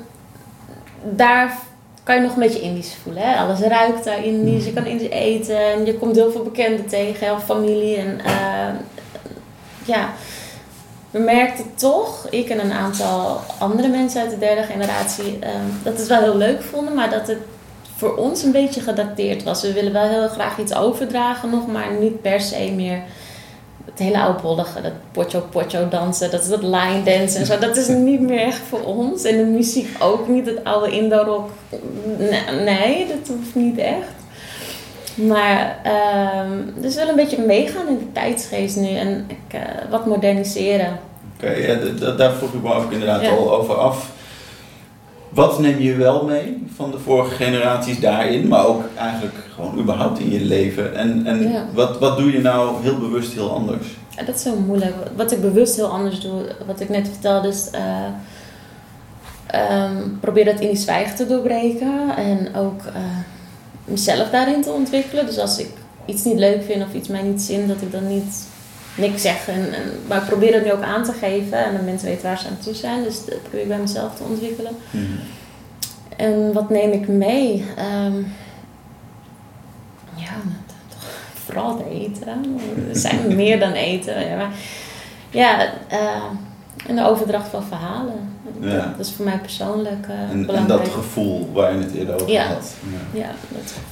[1.04, 1.58] daar
[2.04, 3.24] kan je nog een beetje Indisch voelen.
[3.24, 3.36] Hè?
[3.36, 5.72] Alles ruikt daar Indisch, je kan Indisch eten.
[5.72, 7.96] En je komt heel veel bekenden tegen, familie.
[7.96, 8.74] En eh,
[9.86, 10.10] ja,
[11.12, 15.50] we merkten toch, ik en een aantal andere mensen uit de derde generatie, eh,
[15.84, 17.38] dat het wel heel leuk vonden, maar dat het
[17.96, 19.62] voor ons een beetje gedateerd was.
[19.62, 23.02] We willen wel heel graag iets overdragen nog, maar niet per se meer
[23.92, 24.92] het hele oudbollige, dat
[25.52, 27.58] potjo dansen, dat is dat line dance en zo.
[27.58, 29.24] Dat is niet meer echt voor ons.
[29.24, 31.50] En de muziek ook niet, het oude Indo rock.
[32.66, 34.08] Nee, dat hoeft niet echt.
[35.16, 40.06] Maar ehm dus wel een beetje meegaan in de tijdsgeest nu en ik, eh, wat
[40.06, 41.00] moderniseren.
[41.38, 43.30] Oké, ja, d- daar vroeg ik me ook inderdaad Ja.
[43.30, 44.12] al over af.
[45.34, 50.20] Wat neem je wel mee van de vorige generaties daarin, maar ook eigenlijk gewoon überhaupt
[50.20, 50.96] in je leven?
[50.96, 51.66] En, en Ja.
[51.74, 53.88] wat, wat doe je nou heel bewust heel anders?
[54.18, 54.94] Ja, dat is zo moeilijk.
[55.16, 58.06] Wat ik bewust heel anders doe, wat ik net vertelde, is eh,
[59.48, 63.02] ehm, probeer dat in die zwijgen te doorbreken en ook eh,
[63.86, 65.26] mezelf daarin te ontwikkelen.
[65.26, 65.70] Dus als ik
[66.06, 68.44] iets niet leuk vind of iets mij niet zint, dat ik dan niet
[68.96, 69.48] niks zeg.
[69.48, 72.24] En, en, maar ik probeer het nu ook aan te geven en de mensen weten
[72.24, 73.04] waar ze aan toe zijn.
[73.04, 74.72] Dus dat probeer ik bij mezelf te ontwikkelen.
[76.16, 77.66] En wat neem ik mee?
[77.78, 78.18] Ehm,
[80.16, 80.32] ja,
[80.90, 81.10] toch
[81.46, 82.28] vooral het eten.
[82.90, 84.28] Er zijn meer dan eten.
[84.28, 84.52] Ja, maar,
[85.30, 86.24] ja eh,
[86.88, 88.30] en de overdracht van verhalen.
[88.60, 88.94] Ja.
[88.98, 90.84] Dat is voor mij persoonlijk eh, En, en belangrijk.
[90.84, 92.44] dat gevoel waar je het eerder over Ja.
[92.44, 92.74] had.
[93.14, 93.30] Ja.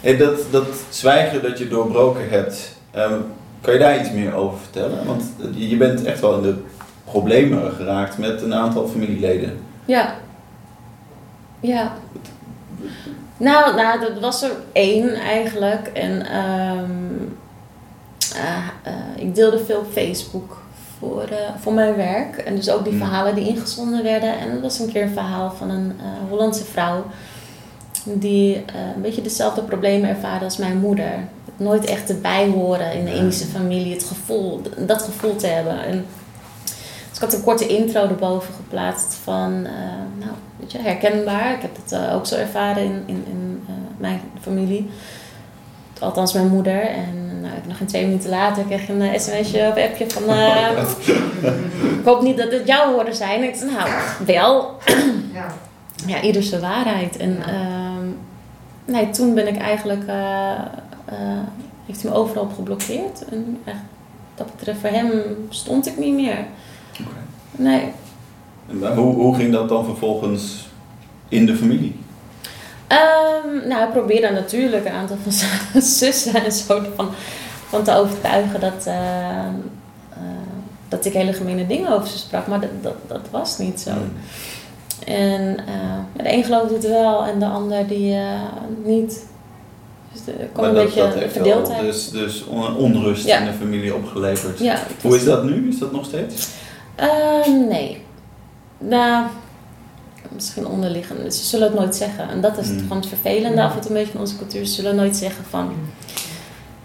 [0.01, 3.19] Ja, dat, dat, dat zwijgen dat je doorbroken hebt, ehm,
[3.61, 5.05] kan je daar iets meer over vertellen?
[5.05, 5.23] Want
[5.55, 6.55] je bent echt wel in de
[7.03, 9.59] problemen geraakt met een aantal familieleden.
[9.85, 10.15] ja.
[11.61, 11.91] Ja.
[13.37, 15.87] Nou, nou, dat was er één eigenlijk.
[15.87, 16.91] En ehm,
[18.35, 18.57] eh,
[18.93, 20.61] eh, ik deelde veel Facebook
[20.99, 22.37] voor, eh, voor mijn werk.
[22.37, 23.01] En dus ook die Hmm.
[23.01, 24.39] verhalen die ingezonden werden.
[24.39, 25.93] En dat was een keer een verhaal van een
[26.29, 27.05] Hollandse vrouw.
[28.03, 28.55] Die
[28.95, 31.13] een beetje dezelfde problemen ervaarde als mijn moeder.
[31.59, 33.13] Nooit echt erbij horen in de.
[33.15, 33.93] Indische familie.
[33.93, 35.83] Het gevoel, dat gevoel te hebben.
[35.83, 36.05] En,
[37.09, 39.71] dus ik had een korte intro erboven geplaatst van, eh,
[40.19, 41.53] nou, weet je, herkenbaar.
[41.53, 44.89] Ik heb het eh, ook zo ervaren in, in, in eh, mijn familie.
[45.99, 46.81] Althans, mijn moeder.
[46.81, 50.23] En nou, ik nog een twee minuten later kreeg ik een sms'je of appje van...
[51.99, 53.43] ik hoop niet dat het jouw woorden zijn.
[53.43, 53.89] Ik zei, nou,
[54.25, 54.77] wel.
[55.33, 55.45] Ja.
[56.05, 57.17] Ja, ieder zijn waarheid.
[57.17, 57.51] En Ja.
[57.51, 58.07] ehm,
[58.85, 60.03] nee, toen ben ik eigenlijk...
[61.09, 61.17] eh,
[61.85, 63.25] heeft hij me overal op geblokkeerd.
[63.29, 63.77] En echt,
[64.35, 65.11] dat betreft, voor hem
[65.49, 66.45] stond ik niet meer.
[67.51, 67.91] Nee.
[68.67, 70.67] En Hoe, hoe ging dat dan vervolgens
[71.27, 71.95] in de familie?
[72.87, 77.09] Ehm, nou, ik probeerde natuurlijk een aantal van zijn zussen en zo van,
[77.67, 80.21] van te overtuigen dat, eh, eh,
[80.87, 82.47] dat ik hele gemene dingen over ze sprak.
[82.47, 83.91] Maar dat, dat, dat was niet zo.
[83.91, 84.13] Hmm.
[85.05, 85.57] En
[86.13, 88.17] de een geloofde het wel en de ander die
[88.83, 89.27] niet.
[90.13, 91.81] Dus er Maar een dat, beetje dat heeft wel verdeeldheid.
[91.81, 93.37] dus, dus on- onrust Ja.
[93.39, 94.59] in de familie opgeleverd.
[94.59, 95.67] Ja, Hoe is dat nu?
[95.69, 96.47] Is dat nog steeds?
[96.95, 98.03] Ehm, nee.
[98.77, 99.25] Nou,
[100.29, 101.33] misschien onderliggend.
[101.35, 102.29] Ze zullen het nooit zeggen.
[102.29, 102.81] En dat is het, Mm.
[102.81, 104.65] gewoon het vervelende af en toe een beetje van onze cultuur.
[104.65, 105.71] Ze zullen nooit zeggen van...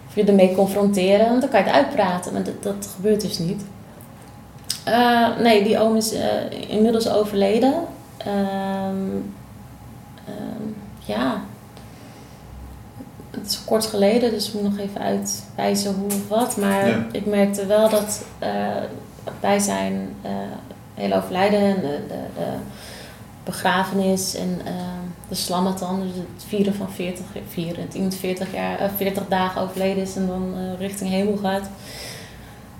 [0.07, 2.33] Of je ermee confronteren, want dan kan je het uitpraten.
[2.33, 3.61] Maar dat, dat gebeurt dus niet.
[4.83, 6.27] Eh, nee, die oom is eh,
[6.67, 7.73] inmiddels overleden.
[8.17, 8.95] Ehm,
[10.25, 10.63] ehm,
[11.05, 11.41] ja.
[13.45, 16.57] Het is kort geleden, dus ik moet nog even uitwijzen hoe of wat.
[16.57, 17.05] Maar Ja.
[17.11, 18.49] ik merkte wel dat eh,
[19.39, 20.31] bij zijn eh
[20.93, 22.45] hele overlijden en de, de, de
[23.43, 24.73] begrafenis en eh,
[25.27, 29.61] de slammatan, dus het vieren van 40, vieren, dat iemand 40, jaar, eh, 40 dagen
[29.61, 31.69] overleden is en dan richting hemel gaat.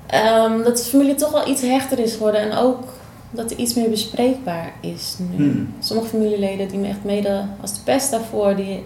[0.05, 2.83] Ehm, dat de familie toch wel iets hechter is geworden en ook
[3.31, 5.35] dat er iets meer bespreekbaar is nu.
[5.35, 5.73] Hmm.
[5.79, 8.83] Sommige familieleden die me echt mede als de pest daarvoor, die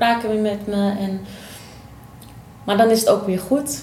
[0.00, 0.96] spraken weer met me.
[0.98, 1.20] En,
[2.64, 3.82] maar dan is het ook weer goed.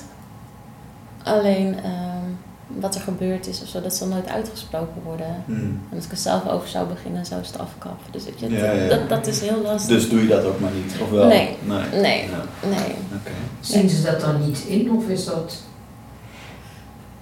[1.23, 2.27] Alleen ehm,
[2.67, 5.43] wat er gebeurd is of zo, dat zal nooit uitgesproken worden.
[5.45, 5.81] Hmm.
[5.89, 8.11] En als ik er zelf over zou beginnen, zou ze het afkappen.
[8.11, 8.87] Dus weet je, Ja, ja.
[8.87, 9.89] Dat, dat is heel lastig.
[9.89, 10.93] Dus doe je dat ook maar niet?
[11.01, 11.27] Of wel?
[11.27, 11.57] Nee.
[11.63, 12.01] Nee.
[12.01, 12.95] Nee, Ja, nee.
[13.15, 13.31] Oké.
[13.59, 15.61] Zien ze dat dan niet in of is dat...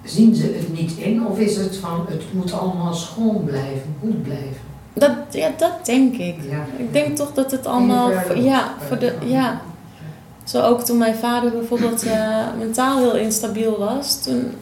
[0.04, 4.22] Zien ze het niet in of is het van het moet allemaal schoon blijven, goed
[4.22, 4.65] blijven?
[4.98, 6.36] Dat, ja, dat denk ik.
[6.50, 6.64] Ja.
[6.76, 8.12] Ik denk toch dat het allemaal...
[8.12, 9.60] voor- ja, voor de, ja,
[10.44, 14.22] Zo ook toen mijn vader bijvoorbeeld eh, mentaal heel instabiel was.
[14.22, 14.52] Toen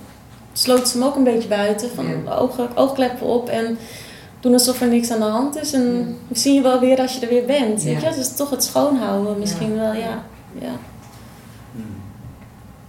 [0.52, 1.90] sloot ze hem ook een beetje buiten.
[1.94, 2.32] Van Ja.
[2.34, 3.78] ogen, oogkleppen op en
[4.40, 5.72] doen alsof er niks aan de hand is.
[5.72, 7.82] En we zien je wel weer als je er weer bent.
[7.82, 8.10] Weet je?
[8.14, 9.80] Dus toch het schoonhouden misschien Ja.
[9.80, 10.22] wel, ja.
[10.58, 10.72] ja.
[11.72, 11.94] Hmm.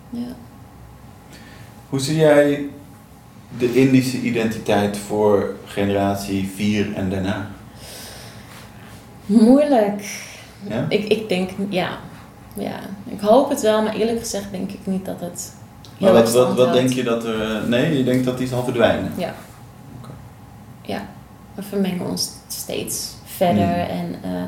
[0.09, 0.27] ja.
[1.89, 2.69] Hoe zie jij
[3.57, 7.49] de Indische identiteit voor generatie 4 en daarna?
[9.25, 10.23] Moeilijk.
[10.69, 10.85] Ja?
[10.89, 11.89] Ik, ik denk, ja.
[12.53, 12.79] ja.
[13.05, 15.53] Ik hoop het wel, maar eerlijk gezegd denk ik niet dat het
[15.97, 17.67] Maar wat, wat, wat denk je dat er...
[17.67, 19.11] Nee, je denkt dat die zal verdwijnen?
[19.17, 19.33] Ja.
[19.99, 20.11] Oké.
[20.81, 21.07] Ja,
[21.53, 23.73] we vermengen ons steeds verder.
[23.73, 23.97] Hmm.
[23.97, 24.43] En eh,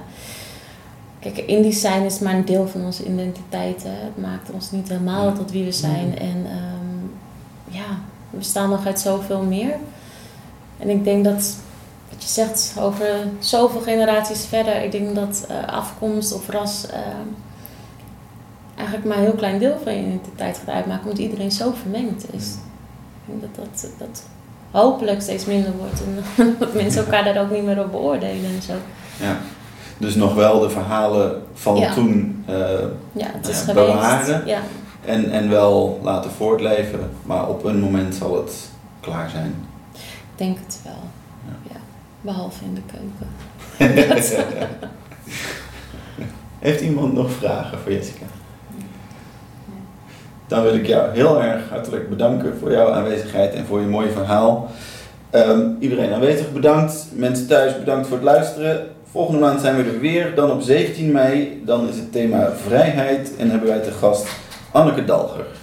[1.19, 3.83] Kijk, Indisch zijn is maar een deel van onze identiteit.
[3.83, 3.89] Hè.
[3.89, 6.17] Het maakt ons niet helemaal tot wie we zijn.
[6.17, 7.05] En ehm,
[7.75, 7.99] ja,
[8.29, 9.75] we bestaan nog uit zoveel meer.
[10.79, 11.55] En ik denk dat,
[12.09, 13.07] wat je zegt, over
[13.39, 17.27] zoveel generaties verder, ik denk dat eh, afkomst of ras ehm,
[18.75, 22.25] eigenlijk maar een heel klein deel van je identiteit gaat uitmaken, omdat iedereen zo vermengd
[22.33, 22.53] is.
[23.25, 24.23] Ik denk dat dat, dat
[24.71, 26.23] hopelijk steeds minder wordt en
[26.59, 28.73] dat mensen elkaar daar ook niet meer op beoordelen en zo.
[29.19, 29.37] Ja.
[29.97, 31.93] Dus nog wel de verhalen van Ja.
[31.93, 32.55] toen eh,
[33.11, 34.47] Ja, het is bewaren.
[34.47, 34.59] Ja,
[35.07, 39.55] en, en wel laten voortleven, maar op een moment zal het klaar zijn.
[39.93, 39.99] ik
[40.35, 41.03] denk het wel.
[41.45, 41.73] Ja.
[41.73, 41.79] Ja.
[42.21, 43.27] Behalve in de keuken.
[46.59, 48.25] Heeft iemand nog vragen voor Jessica?
[50.47, 54.11] Dan wil ik jou heel erg hartelijk bedanken voor jouw aanwezigheid en voor je mooie
[54.11, 54.71] verhaal.
[55.29, 57.07] Ehm, iedereen aanwezig bedankt.
[57.13, 58.87] Mensen thuis bedankt voor het luisteren.
[59.11, 61.61] Volgende maand zijn we er weer, dan op 17 mei.
[61.65, 64.27] Dan is het thema vrijheid en hebben wij te gast
[64.77, 65.56] Anneke Dalger.